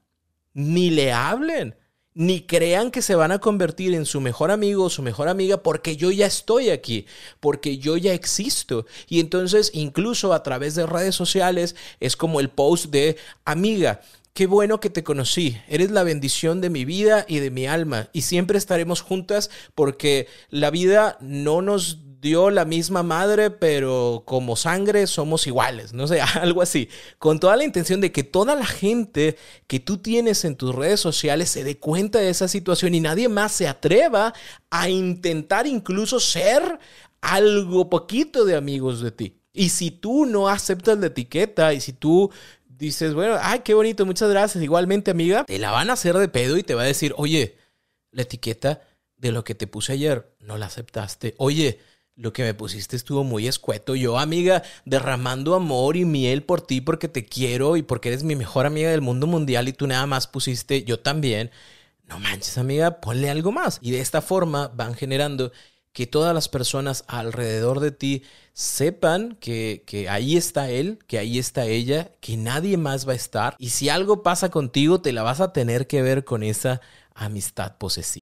ni 0.54 0.90
le 0.90 1.12
hablen 1.12 1.76
ni 2.14 2.42
crean 2.42 2.90
que 2.90 3.02
se 3.02 3.14
van 3.14 3.32
a 3.32 3.38
convertir 3.38 3.94
en 3.94 4.06
su 4.06 4.20
mejor 4.20 4.50
amigo 4.50 4.84
o 4.84 4.90
su 4.90 5.02
mejor 5.02 5.28
amiga 5.28 5.62
porque 5.62 5.96
yo 5.96 6.10
ya 6.10 6.26
estoy 6.26 6.70
aquí, 6.70 7.06
porque 7.40 7.78
yo 7.78 7.96
ya 7.96 8.12
existo. 8.12 8.86
Y 9.08 9.20
entonces 9.20 9.70
incluso 9.74 10.32
a 10.32 10.42
través 10.42 10.74
de 10.74 10.86
redes 10.86 11.14
sociales 11.14 11.74
es 12.00 12.16
como 12.16 12.40
el 12.40 12.50
post 12.50 12.86
de 12.86 13.16
amiga. 13.44 14.00
Qué 14.34 14.46
bueno 14.46 14.80
que 14.80 14.88
te 14.88 15.04
conocí, 15.04 15.58
eres 15.68 15.90
la 15.90 16.04
bendición 16.04 16.62
de 16.62 16.70
mi 16.70 16.86
vida 16.86 17.26
y 17.28 17.40
de 17.40 17.50
mi 17.50 17.66
alma 17.66 18.08
y 18.14 18.22
siempre 18.22 18.56
estaremos 18.56 19.02
juntas 19.02 19.50
porque 19.74 20.26
la 20.48 20.70
vida 20.70 21.18
no 21.20 21.60
nos 21.60 21.98
dio 22.22 22.50
la 22.50 22.64
misma 22.64 23.02
madre, 23.02 23.50
pero 23.50 24.22
como 24.24 24.54
sangre 24.54 25.08
somos 25.08 25.46
iguales, 25.48 25.92
no 25.92 26.06
sé, 26.08 26.20
algo 26.20 26.62
así. 26.62 26.88
Con 27.18 27.40
toda 27.40 27.56
la 27.56 27.64
intención 27.64 28.00
de 28.00 28.12
que 28.12 28.22
toda 28.22 28.54
la 28.54 28.64
gente 28.64 29.36
que 29.66 29.80
tú 29.80 29.98
tienes 29.98 30.44
en 30.44 30.56
tus 30.56 30.74
redes 30.74 31.00
sociales 31.00 31.50
se 31.50 31.64
dé 31.64 31.78
cuenta 31.78 32.20
de 32.20 32.30
esa 32.30 32.48
situación 32.48 32.94
y 32.94 33.00
nadie 33.00 33.28
más 33.28 33.52
se 33.52 33.66
atreva 33.66 34.32
a 34.70 34.88
intentar 34.88 35.66
incluso 35.66 36.20
ser 36.20 36.78
algo 37.20 37.90
poquito 37.90 38.44
de 38.44 38.56
amigos 38.56 39.02
de 39.02 39.10
ti. 39.10 39.36
Y 39.52 39.70
si 39.70 39.90
tú 39.90 40.24
no 40.24 40.48
aceptas 40.48 40.98
la 40.98 41.08
etiqueta 41.08 41.74
y 41.74 41.80
si 41.80 41.92
tú 41.92 42.30
dices, 42.64 43.14
bueno, 43.14 43.36
ay, 43.40 43.60
qué 43.64 43.74
bonito, 43.74 44.06
muchas 44.06 44.30
gracias, 44.30 44.62
igualmente 44.62 45.10
amiga, 45.10 45.44
te 45.44 45.58
la 45.58 45.72
van 45.72 45.90
a 45.90 45.94
hacer 45.94 46.16
de 46.16 46.28
pedo 46.28 46.56
y 46.56 46.62
te 46.62 46.74
va 46.74 46.82
a 46.82 46.86
decir, 46.86 47.14
oye, 47.16 47.58
la 48.12 48.22
etiqueta 48.22 48.80
de 49.16 49.32
lo 49.32 49.44
que 49.44 49.54
te 49.54 49.66
puse 49.66 49.92
ayer 49.92 50.34
no 50.40 50.56
la 50.56 50.66
aceptaste. 50.66 51.34
Oye, 51.38 51.78
lo 52.16 52.32
que 52.32 52.42
me 52.42 52.54
pusiste 52.54 52.96
estuvo 52.96 53.24
muy 53.24 53.46
escueto. 53.46 53.94
Yo, 53.94 54.18
amiga, 54.18 54.62
derramando 54.84 55.54
amor 55.54 55.96
y 55.96 56.04
miel 56.04 56.42
por 56.42 56.60
ti 56.60 56.80
porque 56.80 57.08
te 57.08 57.24
quiero 57.24 57.76
y 57.76 57.82
porque 57.82 58.08
eres 58.08 58.24
mi 58.24 58.36
mejor 58.36 58.66
amiga 58.66 58.90
del 58.90 59.00
mundo 59.00 59.26
mundial 59.26 59.68
y 59.68 59.72
tú 59.72 59.86
nada 59.86 60.06
más 60.06 60.26
pusiste 60.26 60.84
yo 60.84 61.00
también. 61.00 61.50
No 62.04 62.18
manches, 62.18 62.58
amiga, 62.58 63.00
ponle 63.00 63.30
algo 63.30 63.52
más. 63.52 63.78
Y 63.80 63.92
de 63.92 64.00
esta 64.00 64.20
forma 64.20 64.68
van 64.68 64.94
generando 64.94 65.52
que 65.92 66.06
todas 66.06 66.34
las 66.34 66.48
personas 66.48 67.04
alrededor 67.06 67.80
de 67.80 67.92
ti 67.92 68.22
sepan 68.54 69.36
que, 69.40 69.84
que, 69.86 70.08
ahí 70.08 70.36
está 70.36 70.70
él, 70.70 70.98
que 71.06 71.18
ahí 71.18 71.38
está 71.38 71.66
ella, 71.66 72.12
que 72.20 72.36
nadie 72.36 72.76
más 72.76 73.06
va 73.06 73.12
a 73.12 73.16
estar. 73.16 73.56
Y 73.58 73.70
si 73.70 73.88
algo 73.88 74.22
pasa 74.22 74.50
contigo, 74.50 75.00
te 75.00 75.12
la 75.12 75.22
vas 75.22 75.40
a 75.40 75.52
tener 75.52 75.86
que 75.86 76.02
ver 76.02 76.24
con 76.24 76.42
esa 76.42 76.80
amistad 77.14 77.76
posesiva. 77.78 78.21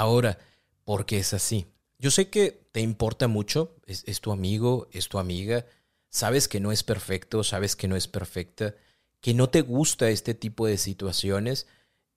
Ahora, 0.00 0.38
¿por 0.86 1.04
qué 1.04 1.18
es 1.18 1.34
así? 1.34 1.66
Yo 1.98 2.10
sé 2.10 2.30
que 2.30 2.62
te 2.72 2.80
importa 2.80 3.28
mucho, 3.28 3.76
es, 3.84 4.20
tu 4.22 4.32
amigo, 4.32 4.88
es 4.92 5.10
tu 5.10 5.18
amiga 5.18 5.66
sabes 6.08 6.48
que 6.48 6.58
no 6.58 6.72
es 6.72 6.82
perfecto, 6.82 7.44
sabes 7.44 7.76
que 7.76 7.86
no 7.86 7.96
es 7.96 8.08
perfecta, 8.08 8.74
que 9.20 9.34
no 9.34 9.50
te 9.50 9.60
gusta 9.60 10.08
este 10.08 10.32
tipo 10.32 10.66
de 10.66 10.78
situaciones 10.78 11.66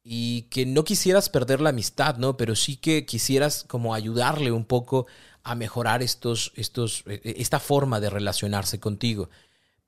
y 0.02 0.44
que 0.44 0.66
no 0.66 0.86
quisieras 0.86 1.28
perder 1.28 1.60
la 1.60 1.72
amistad, 1.72 2.16
¿no? 2.16 2.38
Pero 2.38 2.56
sí 2.56 2.78
que 2.78 3.06
quisieras 3.06 3.66
como 3.68 3.94
ayudarle 3.94 4.54
un 4.54 4.64
poco 4.64 5.06
a 5.44 5.54
mejorar 5.54 6.02
estos, 6.02 6.54
estos, 6.56 7.04
e, 7.06 7.16
e, 7.16 7.42
esta 7.42 7.60
forma 7.60 8.00
de 8.00 8.10
relacionarse 8.10 8.80
contigo. 8.80 9.30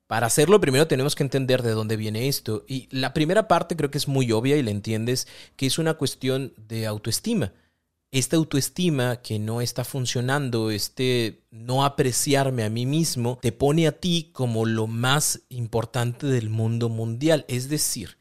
Para 0.05 0.27
hacerlo, 0.27 0.59
primero 0.59 0.85
tenemos 0.85 1.15
que 1.15 1.23
entender 1.23 1.63
de 1.63 1.71
dónde 1.71 1.95
viene 1.95 2.27
esto. 2.27 2.65
Y 2.67 2.89
la 2.91 3.13
primera 3.13 3.47
parte 3.47 3.77
creo 3.77 3.89
que 3.89 3.99
es 3.99 4.09
muy 4.09 4.33
obvia 4.33 4.57
y 4.57 4.63
la 4.63 4.71
entiendes, 4.71 5.29
que 5.55 5.65
es 5.65 5.79
una 5.79 5.93
cuestión 5.93 6.53
de 6.57 6.87
autoestima 6.87 7.53
esta 8.17 8.37
autoestima 8.37 9.17
que 9.17 9.39
no 9.39 9.59
está 9.59 9.83
funcionando, 9.83 10.71
este 10.71 11.43
no 11.51 11.83
apreciarme 11.83 12.63
a 12.63 12.69
mí 12.69 12.85
mismo, 12.85 13.39
te 13.41 13.51
pone 13.51 13.87
a 13.87 13.99
ti 13.99 14.29
como 14.31 14.65
lo 14.65 14.87
más 14.87 15.41
importante 15.49 16.25
del 16.25 16.49
mundo 16.49 16.87
mundial. 16.87 17.43
Es 17.49 17.67
decir, 17.67 18.17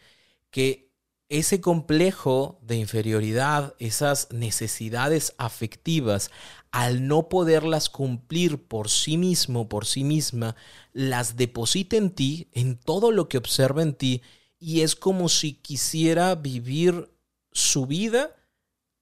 que 0.50 0.90
ese 1.28 1.60
complejo 1.60 2.58
de 2.60 2.74
inferioridad, 2.74 3.76
esas 3.78 4.32
necesidades 4.32 5.32
afectivas, 5.38 6.32
al 6.72 7.06
no 7.06 7.28
poderlas 7.28 7.88
cumplir 7.88 8.66
por 8.66 8.90
sí 8.90 9.16
mismo, 9.16 9.68
por 9.68 9.86
sí 9.86 10.02
misma, 10.02 10.56
las 10.92 11.36
deposita 11.36 11.96
en 11.96 12.10
ti, 12.10 12.48
en 12.50 12.76
todo 12.80 13.12
lo 13.12 13.28
que 13.28 13.38
observa 13.38 13.82
en 13.82 13.94
ti, 13.94 14.22
y 14.58 14.80
es 14.80 14.96
como 14.96 15.28
si 15.28 15.52
quisiera 15.52 16.34
vivir 16.34 17.12
su 17.52 17.86
vida 17.86 18.34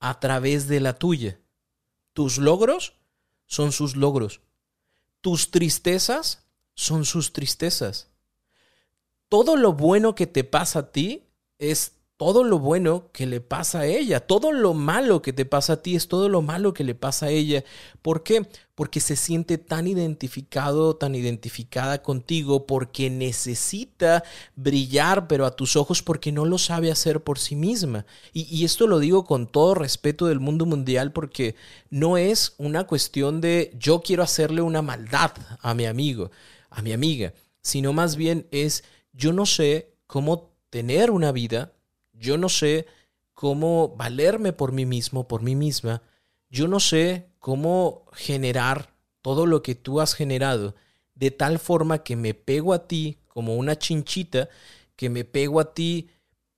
a 0.02 0.18
través 0.18 0.66
de 0.66 0.80
la 0.80 0.98
tuya. 0.98 1.40
Tus 2.12 2.38
logros 2.38 2.94
son 3.46 3.70
sus 3.70 3.94
logros. 3.94 4.40
Tus 5.20 5.52
tristezas 5.52 6.44
son 6.74 7.04
sus 7.04 7.32
tristezas. 7.32 8.10
Todo 9.28 9.56
lo 9.56 9.74
bueno 9.74 10.16
que 10.16 10.26
te 10.26 10.42
pasa 10.42 10.80
a 10.80 10.92
ti 10.92 11.28
es 11.58 12.01
todo 12.24 12.44
lo 12.44 12.60
bueno 12.60 13.10
que 13.10 13.26
le 13.26 13.40
pasa 13.40 13.80
a 13.80 13.86
ella, 13.86 14.20
todo 14.20 14.52
lo 14.52 14.74
malo 14.74 15.22
que 15.22 15.32
te 15.32 15.44
pasa 15.44 15.72
a 15.72 15.82
ti 15.82 15.96
es 15.96 16.06
todo 16.06 16.28
lo 16.28 16.40
malo 16.40 16.72
que 16.72 16.84
le 16.84 16.94
pasa 16.94 17.26
a 17.26 17.30
ella. 17.30 17.64
¿Por 18.00 18.22
qué? 18.22 18.46
Porque 18.76 19.00
se 19.00 19.16
siente 19.16 19.58
tan 19.58 19.88
identificado, 19.88 20.94
tan 20.94 21.16
identificada 21.16 22.00
contigo, 22.00 22.64
porque 22.64 23.10
necesita 23.10 24.22
brillar, 24.54 25.26
pero 25.26 25.46
a 25.46 25.56
tus 25.56 25.74
ojos 25.74 26.00
porque 26.00 26.30
no 26.30 26.44
lo 26.44 26.58
sabe 26.58 26.92
hacer 26.92 27.24
por 27.24 27.40
sí 27.40 27.56
misma. 27.56 28.06
Y, 28.32 28.42
y 28.56 28.64
esto 28.64 28.86
lo 28.86 29.00
digo 29.00 29.24
con 29.24 29.48
todo 29.48 29.74
respeto 29.74 30.26
del 30.26 30.38
mundo 30.38 30.64
mundial 30.64 31.12
porque 31.12 31.56
no 31.90 32.18
es 32.18 32.54
una 32.56 32.86
cuestión 32.86 33.40
de 33.40 33.74
yo 33.76 34.00
quiero 34.00 34.22
hacerle 34.22 34.62
una 34.62 34.80
maldad 34.80 35.32
a 35.60 35.74
mi 35.74 35.86
amigo, 35.86 36.30
a 36.70 36.82
mi 36.82 36.92
amiga, 36.92 37.34
sino 37.62 37.92
más 37.92 38.14
bien 38.14 38.46
es 38.52 38.84
yo 39.12 39.32
no 39.32 39.44
sé 39.44 39.96
cómo 40.06 40.52
tener 40.70 41.10
una 41.10 41.32
vida 41.32 41.72
yo 42.22 42.38
no 42.38 42.48
sé 42.48 42.86
cómo 43.34 43.94
valerme 43.96 44.52
por 44.52 44.72
mí 44.72 44.86
mismo, 44.86 45.26
por 45.26 45.42
mí 45.42 45.56
misma. 45.56 46.02
Yo 46.48 46.68
no 46.68 46.78
sé 46.80 47.28
cómo 47.40 48.06
generar 48.12 48.94
todo 49.20 49.46
lo 49.46 49.62
que 49.62 49.74
tú 49.74 50.00
has 50.00 50.14
generado 50.14 50.74
de 51.14 51.30
tal 51.30 51.58
forma 51.58 52.02
que 52.02 52.16
me 52.16 52.34
pego 52.34 52.72
a 52.72 52.86
ti 52.86 53.18
como 53.26 53.56
una 53.56 53.76
chinchita, 53.76 54.48
que 54.96 55.10
me 55.10 55.24
pego 55.24 55.60
a 55.60 55.74
ti 55.74 56.10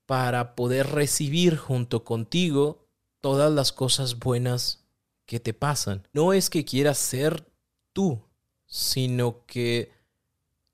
para 0.07 0.55
poder 0.55 0.89
recibir 0.89 1.57
junto 1.57 2.05
contigo 2.05 2.87
todas 3.21 3.51
las 3.51 3.73
cosas 3.73 4.19
buenas 4.19 4.85
que 5.25 5.41
te 5.41 5.55
pasan. 5.55 6.07
No 6.13 6.35
es 6.35 6.51
que 6.51 6.65
quieras 6.65 6.99
ser 6.99 7.47
tú, 7.95 8.21
sino 8.67 9.47
que 9.47 9.93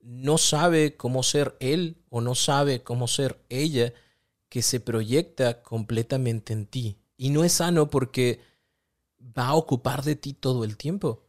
no 0.01 0.39
sabe 0.39 0.97
cómo 0.97 1.23
ser 1.23 1.57
él 1.61 1.97
o 2.09 2.21
no 2.21 2.35
sabe 2.35 2.83
cómo 2.83 3.07
ser 3.07 3.41
ella 3.49 3.93
que 4.51 4.61
se 4.61 4.81
proyecta 4.81 5.63
completamente 5.63 6.53
en 6.53 6.67
ti. 6.67 6.99
Y 7.17 7.31
no 7.31 7.45
es 7.45 7.55
sano 7.55 7.89
porque 7.89 8.41
va 9.19 9.47
a 9.49 9.55
ocupar 9.55 10.03
de 10.03 10.17
ti 10.17 10.35
todo 10.35 10.65
el 10.65 10.77
tiempo. 10.77 11.23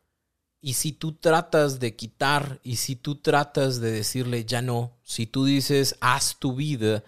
Y 0.60 0.74
si 0.74 0.92
tú 0.92 1.14
tratas 1.14 1.80
de 1.80 1.96
quitar 1.96 2.60
y 2.64 2.76
si 2.76 2.96
tú 2.96 3.16
tratas 3.16 3.80
de 3.80 3.92
decirle 3.92 4.44
ya 4.46 4.62
no, 4.62 4.98
si 5.04 5.26
tú 5.28 5.46
dices 5.46 5.96
haz 6.02 6.38
tu 6.38 6.56
vida, 6.56 7.04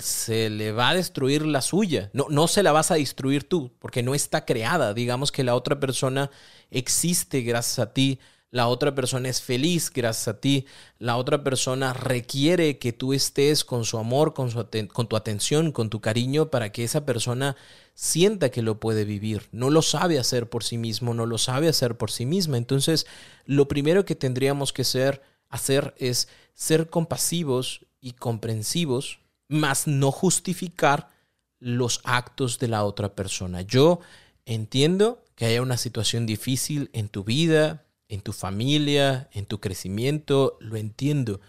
se 0.00 0.50
le 0.50 0.72
va 0.72 0.90
a 0.90 0.94
destruir 0.94 1.46
la 1.46 1.62
suya. 1.62 2.10
No, 2.12 2.26
no 2.28 2.48
se 2.48 2.62
la 2.62 2.72
vas 2.72 2.90
a 2.90 2.96
destruir 2.96 3.48
tú, 3.48 3.72
porque 3.78 4.02
no 4.02 4.14
está 4.14 4.44
creada. 4.44 4.94
Digamos 4.94 5.32
que 5.32 5.44
la 5.44 5.54
otra 5.54 5.80
persona 5.80 6.30
existe 6.70 7.42
gracias 7.42 7.78
a 7.78 7.92
ti 7.92 8.18
la 8.50 8.68
otra 8.68 8.94
persona 8.94 9.28
es 9.28 9.42
feliz 9.42 9.90
gracias 9.92 10.28
a 10.28 10.40
ti, 10.40 10.66
la 10.98 11.16
otra 11.16 11.44
persona 11.44 11.92
requiere 11.92 12.78
que 12.78 12.92
tú 12.92 13.12
estés 13.12 13.64
con 13.64 13.84
su 13.84 13.98
amor, 13.98 14.32
con, 14.32 14.50
su 14.50 14.66
con 14.92 15.06
tu 15.06 15.16
atención, 15.16 15.70
con 15.70 15.90
tu 15.90 16.00
cariño, 16.00 16.50
para 16.50 16.72
que 16.72 16.84
esa 16.84 17.04
persona 17.04 17.56
sienta 17.94 18.50
que 18.50 18.62
lo 18.62 18.80
puede 18.80 19.04
vivir. 19.04 19.48
No 19.52 19.68
lo 19.68 19.82
sabe 19.82 20.18
hacer 20.18 20.48
por 20.48 20.64
sí 20.64 20.78
mismo, 20.78 21.12
no 21.12 21.26
lo 21.26 21.36
sabe 21.36 21.68
hacer 21.68 21.96
por 21.96 22.10
sí 22.10 22.24
misma. 22.24 22.56
Entonces, 22.56 23.06
lo 23.44 23.68
primero 23.68 24.04
que 24.04 24.14
tendríamos 24.14 24.72
que 24.72 24.84
ser, 24.84 25.20
hacer 25.50 25.94
es 25.98 26.28
ser 26.54 26.88
compasivos 26.88 27.86
y 28.00 28.12
comprensivos, 28.12 29.20
más 29.48 29.86
no 29.86 30.10
justificar 30.10 31.10
los 31.58 32.00
actos 32.04 32.58
de 32.58 32.68
la 32.68 32.84
otra 32.84 33.14
persona. 33.14 33.62
Yo 33.62 34.00
entiendo 34.46 35.24
que 35.34 35.46
haya 35.46 35.60
una 35.60 35.76
situación 35.76 36.24
difícil 36.24 36.88
en 36.92 37.08
tu 37.08 37.24
vida, 37.24 37.84
en 38.08 38.20
tu 38.20 38.32
familia, 38.32 39.28
en 39.32 39.46
tu 39.46 39.60
crecimiento, 39.60 40.56
lo 40.60 40.76
entiendo. 40.76 41.40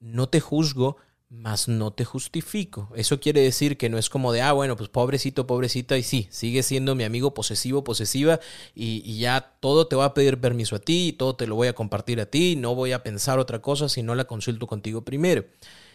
No 0.00 0.28
te 0.28 0.40
juzgo, 0.40 0.96
mas 1.28 1.68
no 1.68 1.92
te 1.92 2.04
justifico. 2.04 2.90
Eso 2.94 3.20
quiere 3.20 3.42
decir 3.42 3.76
que 3.76 3.90
no 3.90 3.98
es 3.98 4.08
como 4.08 4.32
de, 4.32 4.40
ah, 4.40 4.52
bueno, 4.52 4.76
pues 4.76 4.88
pobrecito, 4.88 5.46
pobrecita, 5.46 5.98
y 5.98 6.02
sí, 6.02 6.26
sigue 6.30 6.62
siendo 6.62 6.94
mi 6.94 7.04
amigo 7.04 7.34
posesivo, 7.34 7.84
posesiva, 7.84 8.40
y, 8.74 9.02
y, 9.04 9.18
ya 9.18 9.56
todo 9.60 9.86
te 9.86 9.96
va 9.96 10.06
a 10.06 10.14
pedir 10.14 10.40
permiso 10.40 10.76
a 10.76 10.78
ti, 10.78 11.08
y 11.08 11.12
todo 11.12 11.36
te 11.36 11.46
lo 11.46 11.54
voy 11.54 11.68
a 11.68 11.74
compartir 11.74 12.20
a 12.20 12.26
ti, 12.26 12.56
no 12.56 12.74
voy 12.74 12.92
a 12.92 13.02
pensar 13.02 13.38
otra 13.38 13.60
cosa 13.60 13.88
si 13.88 14.02
no 14.02 14.14
la 14.14 14.24
consulto 14.24 14.66
contigo 14.66 15.04
primero. 15.04 15.44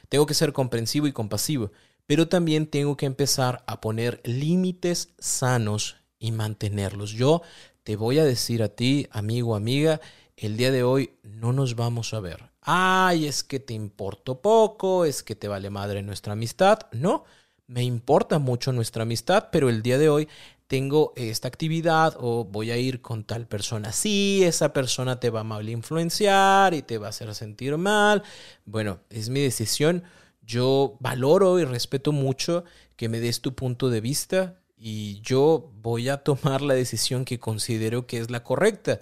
Tengo 0.10 0.26
que 0.28 0.36
ser 0.36 0.54
comprensivo 0.54 1.08
y 1.08 1.14
compasivo, 1.14 1.72
pero 2.06 2.28
también 2.28 2.68
tengo 2.68 2.98
que 2.98 3.08
empezar 3.08 3.64
a 3.66 3.82
poner 3.82 4.22
límites 4.24 5.10
sanos 5.18 5.96
y 6.24 6.32
mantenerlos. 6.32 7.12
Yo 7.12 7.42
te 7.84 7.98
voy 7.98 8.18
a 8.18 8.24
decir 8.24 8.64
a 8.64 8.70
ti, 8.70 9.08
amigo, 9.12 9.58
amiga, 9.58 10.00
el 10.38 10.56
día 10.56 10.72
de 10.72 10.82
hoy 10.82 11.12
no 11.22 11.52
nos 11.52 11.76
vamos 11.76 12.14
a 12.14 12.22
ver. 12.22 12.50
Ay, 12.62 13.26
es 13.26 13.44
que 13.44 13.60
te 13.60 13.74
importo 13.74 14.42
poco, 14.42 15.04
es 15.04 15.22
que 15.22 15.36
te 15.36 15.50
vale 15.50 15.70
madre 15.70 16.02
nuestra 16.02 16.32
amistad. 16.32 16.80
No, 16.94 17.26
me 17.68 17.84
importa 17.84 18.40
mucho 18.40 18.72
nuestra 18.72 19.04
amistad, 19.04 19.50
pero 19.52 19.68
el 19.68 19.84
día 19.84 19.98
de 19.98 20.08
hoy 20.08 20.30
tengo 20.68 21.12
esta 21.18 21.50
actividad 21.50 22.16
o 22.18 22.46
voy 22.46 22.72
a 22.72 22.78
ir 22.78 23.02
con 23.02 23.26
tal 23.26 23.46
persona. 23.46 23.92
Sí, 23.92 24.46
esa 24.46 24.72
persona 24.72 25.20
te 25.20 25.30
va 25.30 25.42
a 25.42 25.44
mal 25.44 25.68
influenciar 25.68 26.74
y 26.74 26.84
te 26.84 27.00
va 27.00 27.08
a 27.08 27.10
hacer 27.10 27.36
sentir 27.36 27.76
mal. 27.78 28.24
Bueno, 28.64 29.00
es 29.10 29.28
mi 29.28 29.42
decisión. 29.42 30.04
Yo 30.42 30.96
valoro 31.02 31.60
y 31.60 31.66
respeto 31.66 32.14
mucho 32.14 32.64
que 32.96 33.10
me 33.10 33.20
des 33.20 33.42
tu 33.42 33.56
punto 33.56 33.90
de 33.90 34.00
vista 34.00 34.63
y 34.86 35.22
yo 35.22 35.72
voy 35.82 36.10
a 36.10 36.18
tomar 36.18 36.62
la 36.62 36.74
decisión 36.74 37.24
que 37.24 37.40
considero 37.40 38.06
que 38.06 38.18
es 38.18 38.30
la 38.30 38.44
correcta. 38.44 39.00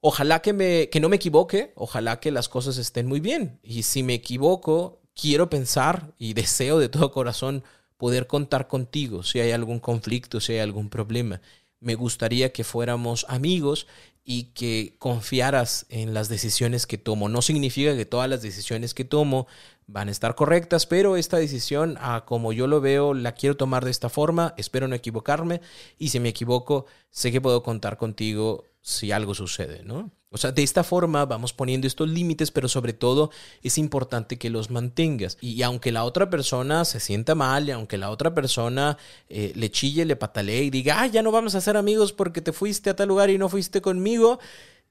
Ojalá 0.00 0.42
que, 0.42 0.52
me, 0.52 0.90
que 0.90 1.00
no 1.00 1.08
me 1.08 1.16
equivoque, 1.16 1.72
ojalá 1.74 2.20
que 2.20 2.30
las 2.30 2.50
cosas 2.50 2.76
estén 2.76 3.06
muy 3.06 3.18
bien. 3.18 3.58
Y 3.62 3.84
si 3.84 4.02
me 4.02 4.12
equivoco, 4.12 5.00
quiero 5.14 5.48
pensar 5.48 6.12
y 6.18 6.34
deseo 6.34 6.78
de 6.78 6.90
todo 6.90 7.12
corazón 7.12 7.64
poder 7.96 8.26
contar 8.26 8.68
contigo 8.68 9.22
si 9.22 9.40
hay 9.40 9.52
algún 9.52 9.78
conflicto, 9.80 10.38
si 10.38 10.52
hay 10.52 10.58
algún 10.58 10.90
problema. 10.90 11.40
Me 11.78 11.94
gustaría 11.94 12.52
que 12.52 12.62
fuéramos 12.62 13.24
amigos 13.30 13.86
y 14.24 14.52
que 14.52 14.96
confiaras 14.98 15.86
en 15.88 16.14
las 16.14 16.28
decisiones 16.28 16.86
que 16.86 16.98
tomo. 16.98 17.28
No 17.28 17.42
significa 17.42 17.96
que 17.96 18.06
todas 18.06 18.28
las 18.28 18.42
decisiones 18.42 18.94
que 18.94 19.04
tomo 19.04 19.46
van 19.86 20.08
a 20.08 20.12
estar 20.12 20.34
correctas, 20.34 20.86
pero 20.86 21.16
esta 21.16 21.38
decisión, 21.38 21.96
a 22.00 22.24
como 22.24 22.52
yo 22.52 22.66
lo 22.66 22.80
veo, 22.80 23.14
la 23.14 23.32
quiero 23.32 23.56
tomar 23.56 23.84
de 23.84 23.90
esta 23.90 24.08
forma, 24.08 24.54
espero 24.56 24.86
no 24.88 24.94
equivocarme 24.94 25.60
y 25.98 26.10
si 26.10 26.20
me 26.20 26.28
equivoco, 26.28 26.86
sé 27.10 27.32
que 27.32 27.40
puedo 27.40 27.62
contar 27.62 27.96
contigo 27.96 28.64
si 28.82 29.12
algo 29.12 29.34
sucede, 29.34 29.82
¿no? 29.84 30.10
O 30.32 30.38
sea, 30.38 30.52
de 30.52 30.62
esta 30.62 30.84
forma 30.84 31.26
vamos 31.26 31.52
poniendo 31.52 31.88
estos 31.88 32.08
límites, 32.08 32.52
pero 32.52 32.68
sobre 32.68 32.92
todo 32.92 33.32
es 33.62 33.78
importante 33.78 34.38
que 34.38 34.48
los 34.48 34.70
mantengas. 34.70 35.36
Y, 35.40 35.60
aunque 35.62 35.90
la 35.90 36.04
otra 36.04 36.30
persona 36.30 36.84
se 36.84 37.00
sienta 37.00 37.34
mal, 37.34 37.68
y 37.68 37.72
aunque 37.72 37.98
la 37.98 38.10
otra 38.10 38.32
persona 38.32 38.96
eh, 39.28 39.52
le 39.56 39.72
chille, 39.72 40.04
le 40.04 40.14
patalee 40.14 40.62
y 40.62 40.70
diga, 40.70 41.00
ah, 41.00 41.08
ya 41.08 41.22
no 41.22 41.32
vamos 41.32 41.56
a 41.56 41.60
ser 41.60 41.76
amigos 41.76 42.12
porque 42.12 42.40
te 42.40 42.52
fuiste 42.52 42.90
a 42.90 42.96
tal 42.96 43.08
lugar 43.08 43.28
y 43.28 43.38
no 43.38 43.48
fuiste 43.48 43.80
conmigo, 43.80 44.09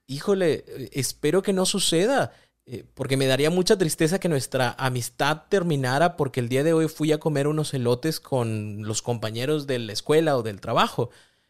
híjole, 0.07 0.65
espero 0.91 1.41
que 1.41 1.53
no 1.53 1.65
suceda. 1.65 2.33
Eh, 2.71 2.85
porque 2.93 3.17
me 3.17 3.25
daría 3.25 3.49
mucha 3.49 3.79
tristeza 3.79 4.19
que 4.19 4.29
nuestra 4.29 4.75
amistad 4.77 5.43
terminara 5.49 6.15
porque 6.15 6.39
el 6.39 6.49
día 6.49 6.63
de 6.63 6.73
hoy 6.73 6.87
fui 6.87 7.11
a 7.11 7.17
comer 7.17 7.47
unos 7.47 7.73
elotes 7.73 8.19
con 8.19 8.85
los 8.85 9.01
compañeros 9.01 9.65
de 9.65 9.79
la 9.79 9.91
escuela 9.91 10.37
o 10.37 10.43
del 10.43 10.61
trabajo. 10.61 11.09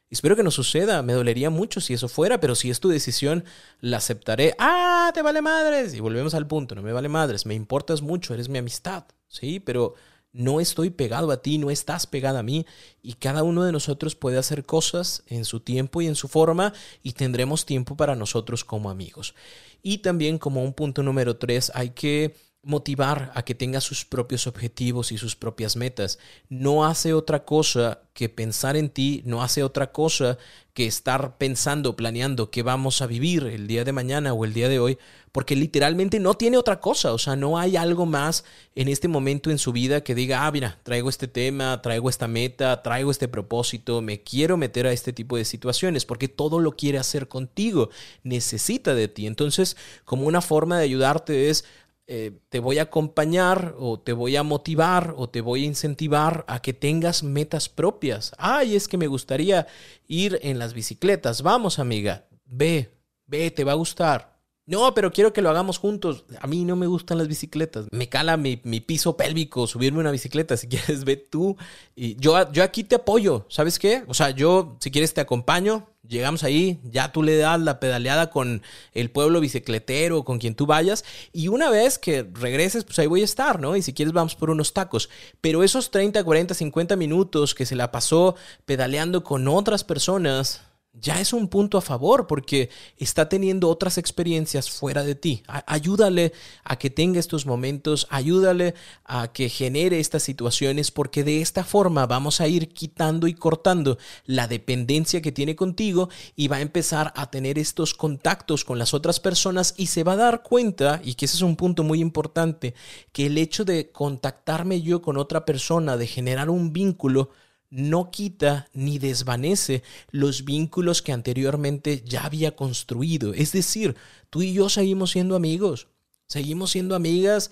Espero 0.10 0.38
que 0.38 0.44
no 0.44 0.50
suceda, 0.50 1.04
me 1.04 1.12
dolería 1.12 1.50
mucho 1.50 1.82
si 1.82 1.94
eso 1.94 2.08
fuera, 2.08 2.40
pero 2.40 2.56
si 2.56 2.70
es 2.70 2.80
tu 2.80 2.88
decisión, 2.88 3.44
la 3.82 3.98
aceptaré. 3.98 4.56
Ah, 4.60 5.12
te 5.14 5.22
vale 5.22 5.42
madres. 5.42 5.94
Y 5.94 6.00
volvemos 6.00 6.34
al 6.36 6.48
punto, 6.48 6.74
no 6.74 6.82
me 6.82 6.94
vale 6.94 7.10
madres, 7.10 7.46
me 7.46 7.54
importas 7.54 8.02
mucho, 8.02 8.34
eres 8.34 8.48
mi 8.48 8.58
amistad, 8.58 9.04
¿sí? 9.28 9.60
Pero 9.60 9.96
no 10.32 10.60
estoy 10.60 10.90
pegado 10.90 11.32
a 11.32 11.42
ti, 11.42 11.58
no 11.58 11.72
estás 11.72 12.06
pegada 12.08 12.40
a 12.40 12.44
mí 12.44 12.66
y 13.02 13.14
cada 13.14 13.44
uno 13.44 13.64
de 13.64 13.72
nosotros 13.72 14.16
puede 14.16 14.38
hacer 14.38 14.66
cosas 14.66 15.24
en 15.28 15.46
su 15.46 15.60
tiempo 15.60 16.02
y 16.02 16.08
en 16.08 16.16
su 16.16 16.28
forma 16.28 16.74
y 17.04 17.14
tendremos 17.14 17.66
tiempo 17.66 17.96
para 17.96 18.16
nosotros 18.16 18.64
como 18.64 18.90
amigos. 18.90 19.34
Y 19.82 20.00
también 20.00 20.38
como 20.38 20.64
un 20.64 20.74
punto 20.74 21.04
número 21.04 21.38
tres, 21.38 21.72
hay 21.74 21.92
que 21.92 22.36
motivar 22.62 23.32
a 23.36 23.44
que 23.44 23.56
tenga 23.56 23.80
sus 23.80 24.04
propios 24.04 24.46
objetivos 24.46 25.12
y 25.12 25.18
sus 25.18 25.36
propias 25.36 25.78
metas. 25.78 26.20
No 26.50 26.86
hace 26.86 27.14
otra 27.14 27.46
cosa 27.46 28.02
que 28.14 28.28
pensar 28.28 28.76
en 28.76 28.90
ti, 28.90 29.22
no 29.26 29.42
hace 29.42 29.64
otra 29.64 29.94
cosa 29.94 30.38
que 30.74 30.86
estar 30.86 31.38
pensando, 31.38 31.96
planeando 31.96 32.52
qué 32.52 32.62
vamos 32.62 33.02
a 33.02 33.08
vivir 33.08 33.44
el 33.46 33.68
día 33.68 33.86
de 33.86 33.94
mañana 33.94 34.34
o 34.34 34.44
el 34.44 34.54
día 34.54 34.68
de 34.68 34.80
hoy, 34.80 34.98
porque 35.32 35.56
literalmente 35.56 36.20
no 36.20 36.34
tiene 36.36 36.58
otra 36.58 36.80
cosa, 36.82 37.14
o 37.14 37.18
sea, 37.18 37.36
no 37.36 37.58
hay 37.58 37.78
algo 37.78 38.06
más 38.06 38.44
en 38.76 38.88
este 38.88 39.08
momento 39.08 39.52
en 39.52 39.58
su 39.58 39.72
vida 39.72 40.04
que 40.04 40.16
diga, 40.16 40.46
ah, 40.46 40.52
mira, 40.52 40.80
traigo 40.84 41.10
este 41.10 41.28
tema, 41.28 41.82
traigo 41.82 42.10
esta 42.10 42.28
meta, 42.28 42.82
traigo 42.82 43.12
este 43.12 43.28
propósito, 43.28 44.02
me 44.02 44.22
quiero 44.22 44.58
meter 44.58 44.86
a 44.86 44.92
este 44.92 45.14
tipo 45.14 45.38
de 45.38 45.46
situaciones, 45.46 46.06
porque 46.06 46.28
todo 46.28 46.60
lo 46.60 46.76
quiere 46.76 46.98
hacer 46.98 47.28
contigo, 47.28 47.90
necesita 48.24 48.96
de 48.96 49.08
ti. 49.08 49.28
Entonces, 49.28 49.78
como 50.04 50.28
una 50.28 50.42
forma 50.42 50.78
de 50.78 50.84
ayudarte 50.84 51.50
es 51.50 51.66
eh, 52.12 52.40
te 52.50 52.60
voy 52.60 52.80
a 52.80 52.84
acompañar 52.84 53.76
o 53.78 54.00
te 54.00 54.14
voy 54.14 54.36
a 54.36 54.42
motivar 54.42 55.14
o 55.16 55.30
te 55.30 55.42
voy 55.42 55.62
a 55.64 55.68
incentivar 55.68 56.44
a 56.48 56.60
que 56.60 56.74
tengas 56.74 57.22
metas 57.22 57.70
propias. 57.70 58.32
Ay, 58.40 58.76
es 58.76 58.88
que 58.88 58.98
me 58.98 59.06
gustaría 59.06 59.68
ir 60.08 60.40
en 60.42 60.58
las 60.58 60.74
bicicletas. 60.74 61.44
Vamos, 61.44 61.78
amiga, 61.78 62.26
ve, 62.46 62.90
ve, 63.28 63.52
te 63.52 63.64
va 63.64 63.74
a 63.74 63.76
gustar. 63.76 64.40
No, 64.66 64.92
pero 64.96 65.12
quiero 65.12 65.34
que 65.34 65.44
lo 65.44 65.52
hagamos 65.52 65.78
juntos. 65.78 66.26
A 66.42 66.48
mí 66.48 66.66
no 66.66 66.76
me 66.76 66.88
gustan 66.88 67.20
las 67.20 67.28
bicicletas. 67.28 67.86
Me 67.92 68.10
cala 68.10 68.38
mi, 68.38 68.58
piso 68.58 69.16
pélvico 69.16 69.68
subirme 69.68 70.00
una 70.00 70.12
bicicleta. 70.12 70.58
Si 70.58 70.68
quieres, 70.70 71.06
ve 71.06 71.16
tú. 71.16 71.58
Y 71.96 72.16
yo, 72.16 72.52
yo 72.52 72.64
aquí 72.64 72.84
te 72.84 72.96
apoyo. 72.96 73.46
¿Sabes 73.50 73.78
qué? 73.78 74.04
O 74.08 74.16
sea, 74.16 74.32
yo, 74.32 74.78
si 74.80 74.90
quieres, 74.90 75.14
te 75.14 75.22
acompaño. 75.22 75.88
Llegamos 76.10 76.44
ahí, 76.44 76.80
ya 76.84 77.12
tú 77.12 77.22
le 77.22 77.38
das 77.38 77.62
la 77.62 77.80
pedaleada 77.80 78.32
con 78.32 78.64
el 78.94 79.12
pueblo 79.12 79.40
bicicletero, 79.42 80.24
con 80.26 80.40
quien 80.40 80.56
tú 80.56 80.66
vayas, 80.66 81.06
y 81.32 81.50
una 81.50 81.70
vez 81.70 82.00
que 82.00 82.28
regreses, 82.34 82.84
pues 82.84 82.98
ahí 82.98 83.06
voy 83.06 83.22
a 83.22 83.26
estar, 83.26 83.60
¿no? 83.60 83.76
Y 83.76 83.84
si 83.84 83.94
quieres 83.94 84.12
vamos 84.12 84.34
por 84.34 84.50
unos 84.50 84.74
tacos. 84.74 85.08
Pero 85.40 85.64
esos 85.64 85.92
30, 85.92 86.24
40, 86.24 86.56
50 86.56 86.96
minutos 86.96 87.54
que 87.54 87.68
se 87.68 87.76
la 87.76 87.92
pasó 87.92 88.36
pedaleando 88.66 89.24
con 89.24 89.48
otras 89.48 89.84
personas, 89.84 90.64
ya 90.94 91.22
es 91.22 91.34
un 91.34 91.48
punto 91.48 91.78
a 91.78 91.82
favor 91.82 92.28
porque 92.28 92.70
está 92.98 93.30
teniendo 93.30 93.70
otras 93.70 93.98
experiencias 93.98 94.70
fuera 94.70 95.04
de 95.04 95.16
ti. 95.16 95.44
Ayúdale 95.48 96.34
a 96.64 96.78
que 96.78 96.90
tenga 96.90 97.20
estos 97.20 97.46
momentos, 97.46 98.08
ayúdale 98.10 98.74
a 99.06 99.32
que 99.32 99.50
genere 99.50 100.00
estas 100.00 100.24
situaciones 100.24 100.92
porque 100.92 101.24
de 101.24 101.42
esta 101.42 101.64
forma 101.64 102.06
vamos 102.06 102.42
a 102.42 102.48
ir 102.48 102.70
quitando 102.70 103.28
y 103.28 103.34
cortando 103.34 103.98
la 104.26 104.48
dependencia 104.48 105.22
que 105.22 105.32
tiene 105.32 105.56
contigo 105.56 106.10
y 106.36 106.48
va 106.48 106.58
a 106.58 106.62
empezar 106.62 107.14
a 107.16 107.30
tener 107.30 107.60
estos 107.60 107.94
contactos 107.94 108.66
con 108.66 108.80
las 108.80 108.94
otras 108.94 109.20
personas 109.20 109.76
y 109.78 109.88
se 109.88 110.04
va 110.04 110.14
a 110.14 110.18
dar 110.18 110.44
cuenta, 110.44 111.02
y 111.04 111.14
que 111.14 111.26
ese 111.26 111.38
es 111.38 111.42
un 111.42 111.56
punto 111.56 111.84
muy 111.84 112.02
importante, 112.02 112.74
que 113.12 113.28
el 113.28 113.38
hecho 113.38 113.64
de 113.64 113.92
contactarme 113.92 114.82
yo 114.82 115.02
con 115.02 115.18
otra 115.18 115.46
persona, 115.46 115.98
de 115.98 116.08
generar 116.08 116.50
un 116.50 116.74
vínculo, 116.74 117.30
no 117.70 118.10
quita 118.12 118.68
ni 118.74 118.98
desvanece 118.98 119.84
los 120.12 120.44
vínculos 120.44 121.02
que 121.02 121.12
anteriormente 121.12 122.04
ya 122.06 122.26
había 122.26 122.56
construido. 122.56 123.34
Es 123.34 123.52
decir, 123.52 123.96
tú 124.30 124.42
y 124.42 124.54
yo 124.54 124.70
seguimos 124.70 125.12
siendo 125.12 125.36
amigos, 125.36 125.88
seguimos 126.28 126.72
siendo 126.72 126.96
amigas, 126.96 127.52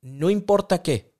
no 0.00 0.30
importa 0.30 0.82
qué. 0.82 1.14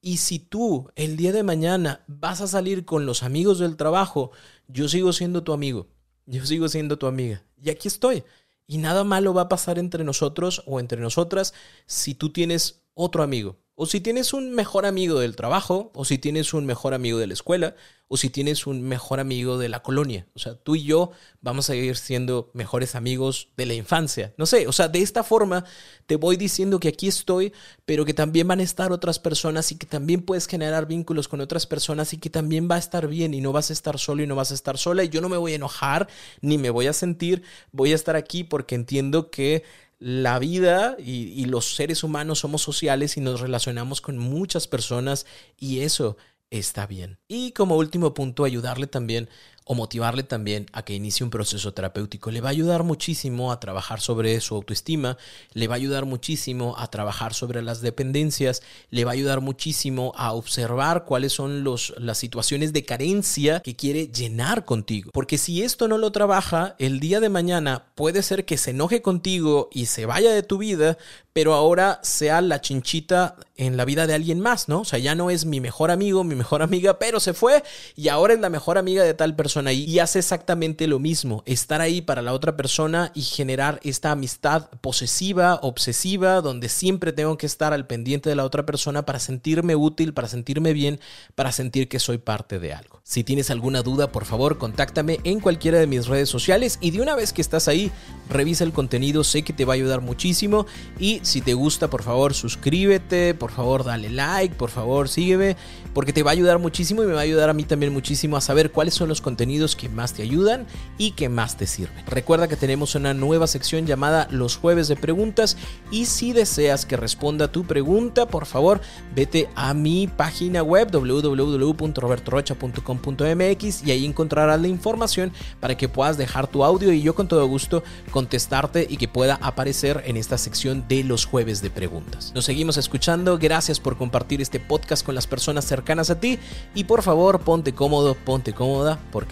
Y 0.00 0.16
si 0.18 0.38
tú 0.38 0.90
el 0.96 1.16
día 1.16 1.32
de 1.32 1.42
mañana 1.42 2.04
vas 2.08 2.40
a 2.40 2.48
salir 2.48 2.84
con 2.84 3.06
los 3.06 3.22
amigos 3.22 3.58
del 3.58 3.76
trabajo, 3.76 4.32
yo 4.66 4.88
sigo 4.88 5.12
siendo 5.12 5.42
tu 5.44 5.52
amigo, 5.52 5.88
yo 6.26 6.44
sigo 6.44 6.68
siendo 6.68 6.98
tu 6.98 7.06
amiga. 7.06 7.44
Y 7.60 7.70
aquí 7.70 7.88
estoy. 7.88 8.24
Y 8.66 8.78
nada 8.78 9.04
malo 9.04 9.34
va 9.34 9.42
a 9.42 9.48
pasar 9.48 9.78
entre 9.78 10.04
nosotros 10.04 10.62
o 10.66 10.80
entre 10.80 11.00
nosotras 11.00 11.52
si 11.86 12.14
tú 12.14 12.30
tienes 12.30 12.82
otro 12.94 13.22
amigo 13.22 13.58
o 13.82 13.86
si 13.86 14.00
tienes 14.00 14.32
un 14.32 14.52
mejor 14.52 14.86
amigo 14.86 15.18
del 15.18 15.34
trabajo, 15.34 15.90
o 15.96 16.04
si 16.04 16.16
tienes 16.16 16.54
un 16.54 16.66
mejor 16.66 16.94
amigo 16.94 17.18
de 17.18 17.26
la 17.26 17.32
escuela, 17.32 17.74
o 18.06 18.16
si 18.16 18.30
tienes 18.30 18.68
un 18.68 18.80
mejor 18.82 19.18
amigo 19.18 19.58
de 19.58 19.68
la 19.68 19.82
colonia. 19.82 20.28
O 20.34 20.38
sea, 20.38 20.54
tú 20.54 20.76
y 20.76 20.84
yo 20.84 21.10
vamos 21.40 21.68
a 21.68 21.74
ir 21.74 21.96
siendo 21.96 22.52
mejores 22.54 22.94
amigos 22.94 23.48
de 23.56 23.66
la 23.66 23.74
infancia. 23.74 24.34
No 24.36 24.46
sé, 24.46 24.68
o 24.68 24.72
sea, 24.72 24.86
de 24.86 25.02
esta 25.02 25.24
forma 25.24 25.64
te 26.06 26.14
voy 26.14 26.36
diciendo 26.36 26.78
que 26.78 26.86
aquí 26.86 27.08
estoy, 27.08 27.52
pero 27.84 28.04
que 28.04 28.14
también 28.14 28.46
van 28.46 28.60
a 28.60 28.62
estar 28.62 28.92
otras 28.92 29.18
personas 29.18 29.72
y 29.72 29.78
que 29.78 29.86
también 29.86 30.22
puedes 30.22 30.46
generar 30.46 30.86
vínculos 30.86 31.26
con 31.26 31.40
otras 31.40 31.66
personas 31.66 32.12
y 32.12 32.18
que 32.18 32.30
también 32.30 32.68
va 32.70 32.76
a 32.76 32.78
estar 32.78 33.08
bien 33.08 33.34
y 33.34 33.40
no 33.40 33.50
vas 33.50 33.70
a 33.70 33.72
estar 33.72 33.98
solo 33.98 34.22
y 34.22 34.28
no 34.28 34.36
vas 34.36 34.52
a 34.52 34.54
estar 34.54 34.78
sola 34.78 35.02
y 35.02 35.08
yo 35.08 35.20
no 35.20 35.28
me 35.28 35.38
voy 35.38 35.54
a 35.54 35.56
enojar 35.56 36.06
ni 36.40 36.56
me 36.56 36.70
voy 36.70 36.86
a 36.86 36.92
sentir, 36.92 37.42
voy 37.72 37.90
a 37.90 37.96
estar 37.96 38.14
aquí 38.14 38.44
porque 38.44 38.76
entiendo 38.76 39.28
que 39.32 39.64
la 40.02 40.40
vida 40.40 40.96
y, 40.98 41.44
los 41.44 41.76
seres 41.76 42.02
humanos 42.02 42.40
somos 42.40 42.60
sociales 42.60 43.16
y 43.16 43.20
nos 43.20 43.40
relacionamos 43.40 44.00
con 44.00 44.18
muchas 44.18 44.66
personas 44.66 45.26
y 45.56 45.80
eso 45.80 46.16
está 46.50 46.88
bien. 46.88 47.20
Y 47.28 47.52
como 47.52 47.76
último 47.76 48.12
punto, 48.12 48.42
ayudarle 48.42 48.88
también 48.88 49.28
o 49.64 49.74
motivarle 49.74 50.22
también 50.22 50.66
a 50.72 50.84
que 50.84 50.94
inicie 50.94 51.24
un 51.24 51.30
proceso 51.30 51.72
terapéutico. 51.72 52.30
Le 52.30 52.40
va 52.40 52.48
a 52.48 52.52
ayudar 52.52 52.82
muchísimo 52.82 53.52
a 53.52 53.60
trabajar 53.60 54.00
sobre 54.00 54.40
su 54.40 54.54
autoestima, 54.54 55.16
le 55.52 55.68
va 55.68 55.74
a 55.74 55.76
ayudar 55.76 56.04
muchísimo 56.04 56.74
a 56.78 56.88
trabajar 56.88 57.34
sobre 57.34 57.62
las 57.62 57.80
dependencias, 57.80 58.62
le 58.90 59.04
va 59.04 59.12
a 59.12 59.14
ayudar 59.14 59.40
muchísimo 59.40 60.12
a 60.16 60.32
observar 60.32 61.04
cuáles 61.04 61.32
son 61.32 61.64
los, 61.64 61.94
las 61.98 62.18
situaciones 62.18 62.72
de 62.72 62.84
carencia 62.84 63.60
que 63.60 63.76
quiere 63.76 64.08
llenar 64.08 64.64
contigo. 64.64 65.10
Porque 65.12 65.38
si 65.38 65.62
esto 65.62 65.88
no 65.88 65.98
lo 65.98 66.12
trabaja, 66.12 66.74
el 66.78 67.00
día 67.00 67.20
de 67.20 67.28
mañana 67.28 67.86
puede 67.94 68.22
ser 68.22 68.44
que 68.44 68.58
se 68.58 68.70
enoje 68.70 69.02
contigo 69.02 69.68
y 69.72 69.86
se 69.86 70.06
vaya 70.06 70.32
de 70.32 70.42
tu 70.42 70.58
vida, 70.58 70.98
pero 71.32 71.54
ahora 71.54 72.00
sea 72.02 72.40
la 72.40 72.60
chinchita 72.60 73.36
en 73.56 73.76
la 73.76 73.84
vida 73.84 74.06
de 74.06 74.14
alguien 74.14 74.40
más, 74.40 74.68
¿no? 74.68 74.80
O 74.80 74.84
sea, 74.84 74.98
ya 74.98 75.14
no 75.14 75.30
es 75.30 75.46
mi 75.46 75.60
mejor 75.60 75.90
amigo, 75.90 76.24
mi 76.24 76.34
mejor 76.34 76.62
amiga, 76.62 76.98
pero 76.98 77.20
se 77.20 77.32
fue 77.32 77.62
y 77.96 78.08
ahora 78.08 78.34
es 78.34 78.40
la 78.40 78.50
mejor 78.50 78.76
amiga 78.76 79.02
de 79.02 79.14
tal 79.14 79.34
persona 79.34 79.51
y, 79.72 79.98
hace 79.98 80.18
exactamente 80.18 80.86
lo 80.86 80.98
mismo, 80.98 81.42
estar 81.46 81.80
ahí 81.80 82.00
para 82.00 82.22
la 82.22 82.32
otra 82.32 82.56
persona 82.56 83.12
y 83.14 83.22
generar 83.22 83.80
esta 83.82 84.10
amistad 84.10 84.70
posesiva, 84.80 85.58
obsesiva, 85.62 86.40
donde 86.40 86.68
siempre 86.68 87.12
tengo 87.12 87.36
que 87.36 87.46
estar 87.46 87.72
al 87.72 87.86
pendiente 87.86 88.30
de 88.30 88.36
la 88.36 88.44
otra 88.44 88.64
persona 88.64 89.04
para 89.04 89.18
sentirme 89.18 89.76
útil, 89.76 90.14
para 90.14 90.28
sentirme 90.28 90.72
bien, 90.72 91.00
para 91.34 91.52
sentir 91.52 91.88
que 91.88 91.98
soy 91.98 92.18
parte 92.18 92.60
de 92.60 92.72
algo. 92.72 93.02
Si 93.04 93.24
tienes 93.24 93.50
alguna 93.50 93.82
duda, 93.82 94.10
por 94.10 94.24
favor, 94.24 94.56
contáctame 94.56 95.18
en 95.24 95.40
cualquiera 95.40 95.78
de 95.78 95.86
mis 95.86 96.06
redes 96.06 96.30
sociales 96.30 96.78
y 96.80 96.92
de 96.92 97.02
una 97.02 97.14
vez 97.14 97.32
que 97.32 97.42
estás 97.42 97.68
ahí, 97.68 97.90
revisa 98.30 98.64
el 98.64 98.72
contenido, 98.72 99.22
sé 99.24 99.42
que 99.42 99.52
te 99.52 99.66
va 99.66 99.74
a 99.74 99.76
ayudar 99.76 100.00
muchísimo 100.00 100.66
y 100.98 101.20
si 101.22 101.42
te 101.42 101.52
gusta, 101.52 101.90
por 101.90 102.02
favor, 102.02 102.32
suscríbete, 102.32 103.34
por 103.34 103.50
favor, 103.50 103.84
dale 103.84 104.08
like, 104.08 104.54
por 104.54 104.70
favor, 104.70 105.08
sígueme, 105.08 105.56
porque 105.92 106.12
te 106.12 106.22
va 106.22 106.30
a 106.30 106.32
ayudar 106.32 106.58
muchísimo 106.58 107.02
y 107.02 107.06
me 107.06 107.12
va 107.12 107.20
a 107.20 107.24
ayudar 107.24 107.50
a 107.50 107.54
mí 107.54 107.64
también 107.64 107.92
muchísimo 107.92 108.36
a 108.36 108.40
saber 108.40 108.72
cuáles 108.72 108.94
son 108.94 109.08
los 109.08 109.20
contenidos 109.20 109.41
que 109.76 109.88
más 109.88 110.12
te 110.12 110.22
ayudan 110.22 110.66
y 110.98 111.10
que 111.12 111.28
más 111.28 111.56
te 111.56 111.66
sirven. 111.66 112.04
Recuerda 112.06 112.46
que 112.46 112.54
tenemos 112.56 112.94
una 112.94 113.12
nueva 113.12 113.48
sección 113.48 113.86
llamada 113.86 114.28
Los 114.30 114.56
jueves 114.56 114.86
de 114.86 114.94
preguntas 114.96 115.56
y 115.90 116.04
si 116.06 116.32
deseas 116.32 116.86
que 116.86 116.96
responda 116.96 117.50
tu 117.50 117.64
pregunta, 117.64 118.26
por 118.26 118.46
favor, 118.46 118.80
vete 119.14 119.48
a 119.56 119.74
mi 119.74 120.06
página 120.06 120.62
web 120.62 120.92
www.robertorocha.com.mx 120.92 123.82
y 123.84 123.90
ahí 123.90 124.06
encontrarás 124.06 124.60
la 124.60 124.68
información 124.68 125.32
para 125.58 125.76
que 125.76 125.88
puedas 125.88 126.16
dejar 126.16 126.46
tu 126.46 126.62
audio 126.62 126.92
y 126.92 127.02
yo 127.02 127.16
con 127.16 127.26
todo 127.26 127.44
gusto 127.46 127.82
contestarte 128.12 128.86
y 128.88 128.96
que 128.96 129.08
pueda 129.08 129.40
aparecer 129.42 130.04
en 130.06 130.16
esta 130.16 130.38
sección 130.38 130.84
de 130.88 131.02
los 131.02 131.24
jueves 131.24 131.62
de 131.62 131.70
preguntas. 131.70 132.30
Nos 132.34 132.44
seguimos 132.44 132.76
escuchando, 132.76 133.38
gracias 133.38 133.80
por 133.80 133.96
compartir 133.96 134.40
este 134.40 134.60
podcast 134.60 135.04
con 135.04 135.16
las 135.16 135.26
personas 135.26 135.64
cercanas 135.64 136.10
a 136.10 136.20
ti 136.20 136.38
y 136.74 136.84
por 136.84 137.02
favor 137.02 137.40
ponte 137.40 137.74
cómodo, 137.74 138.14
ponte 138.14 138.52
cómoda 138.52 139.00
porque 139.10 139.31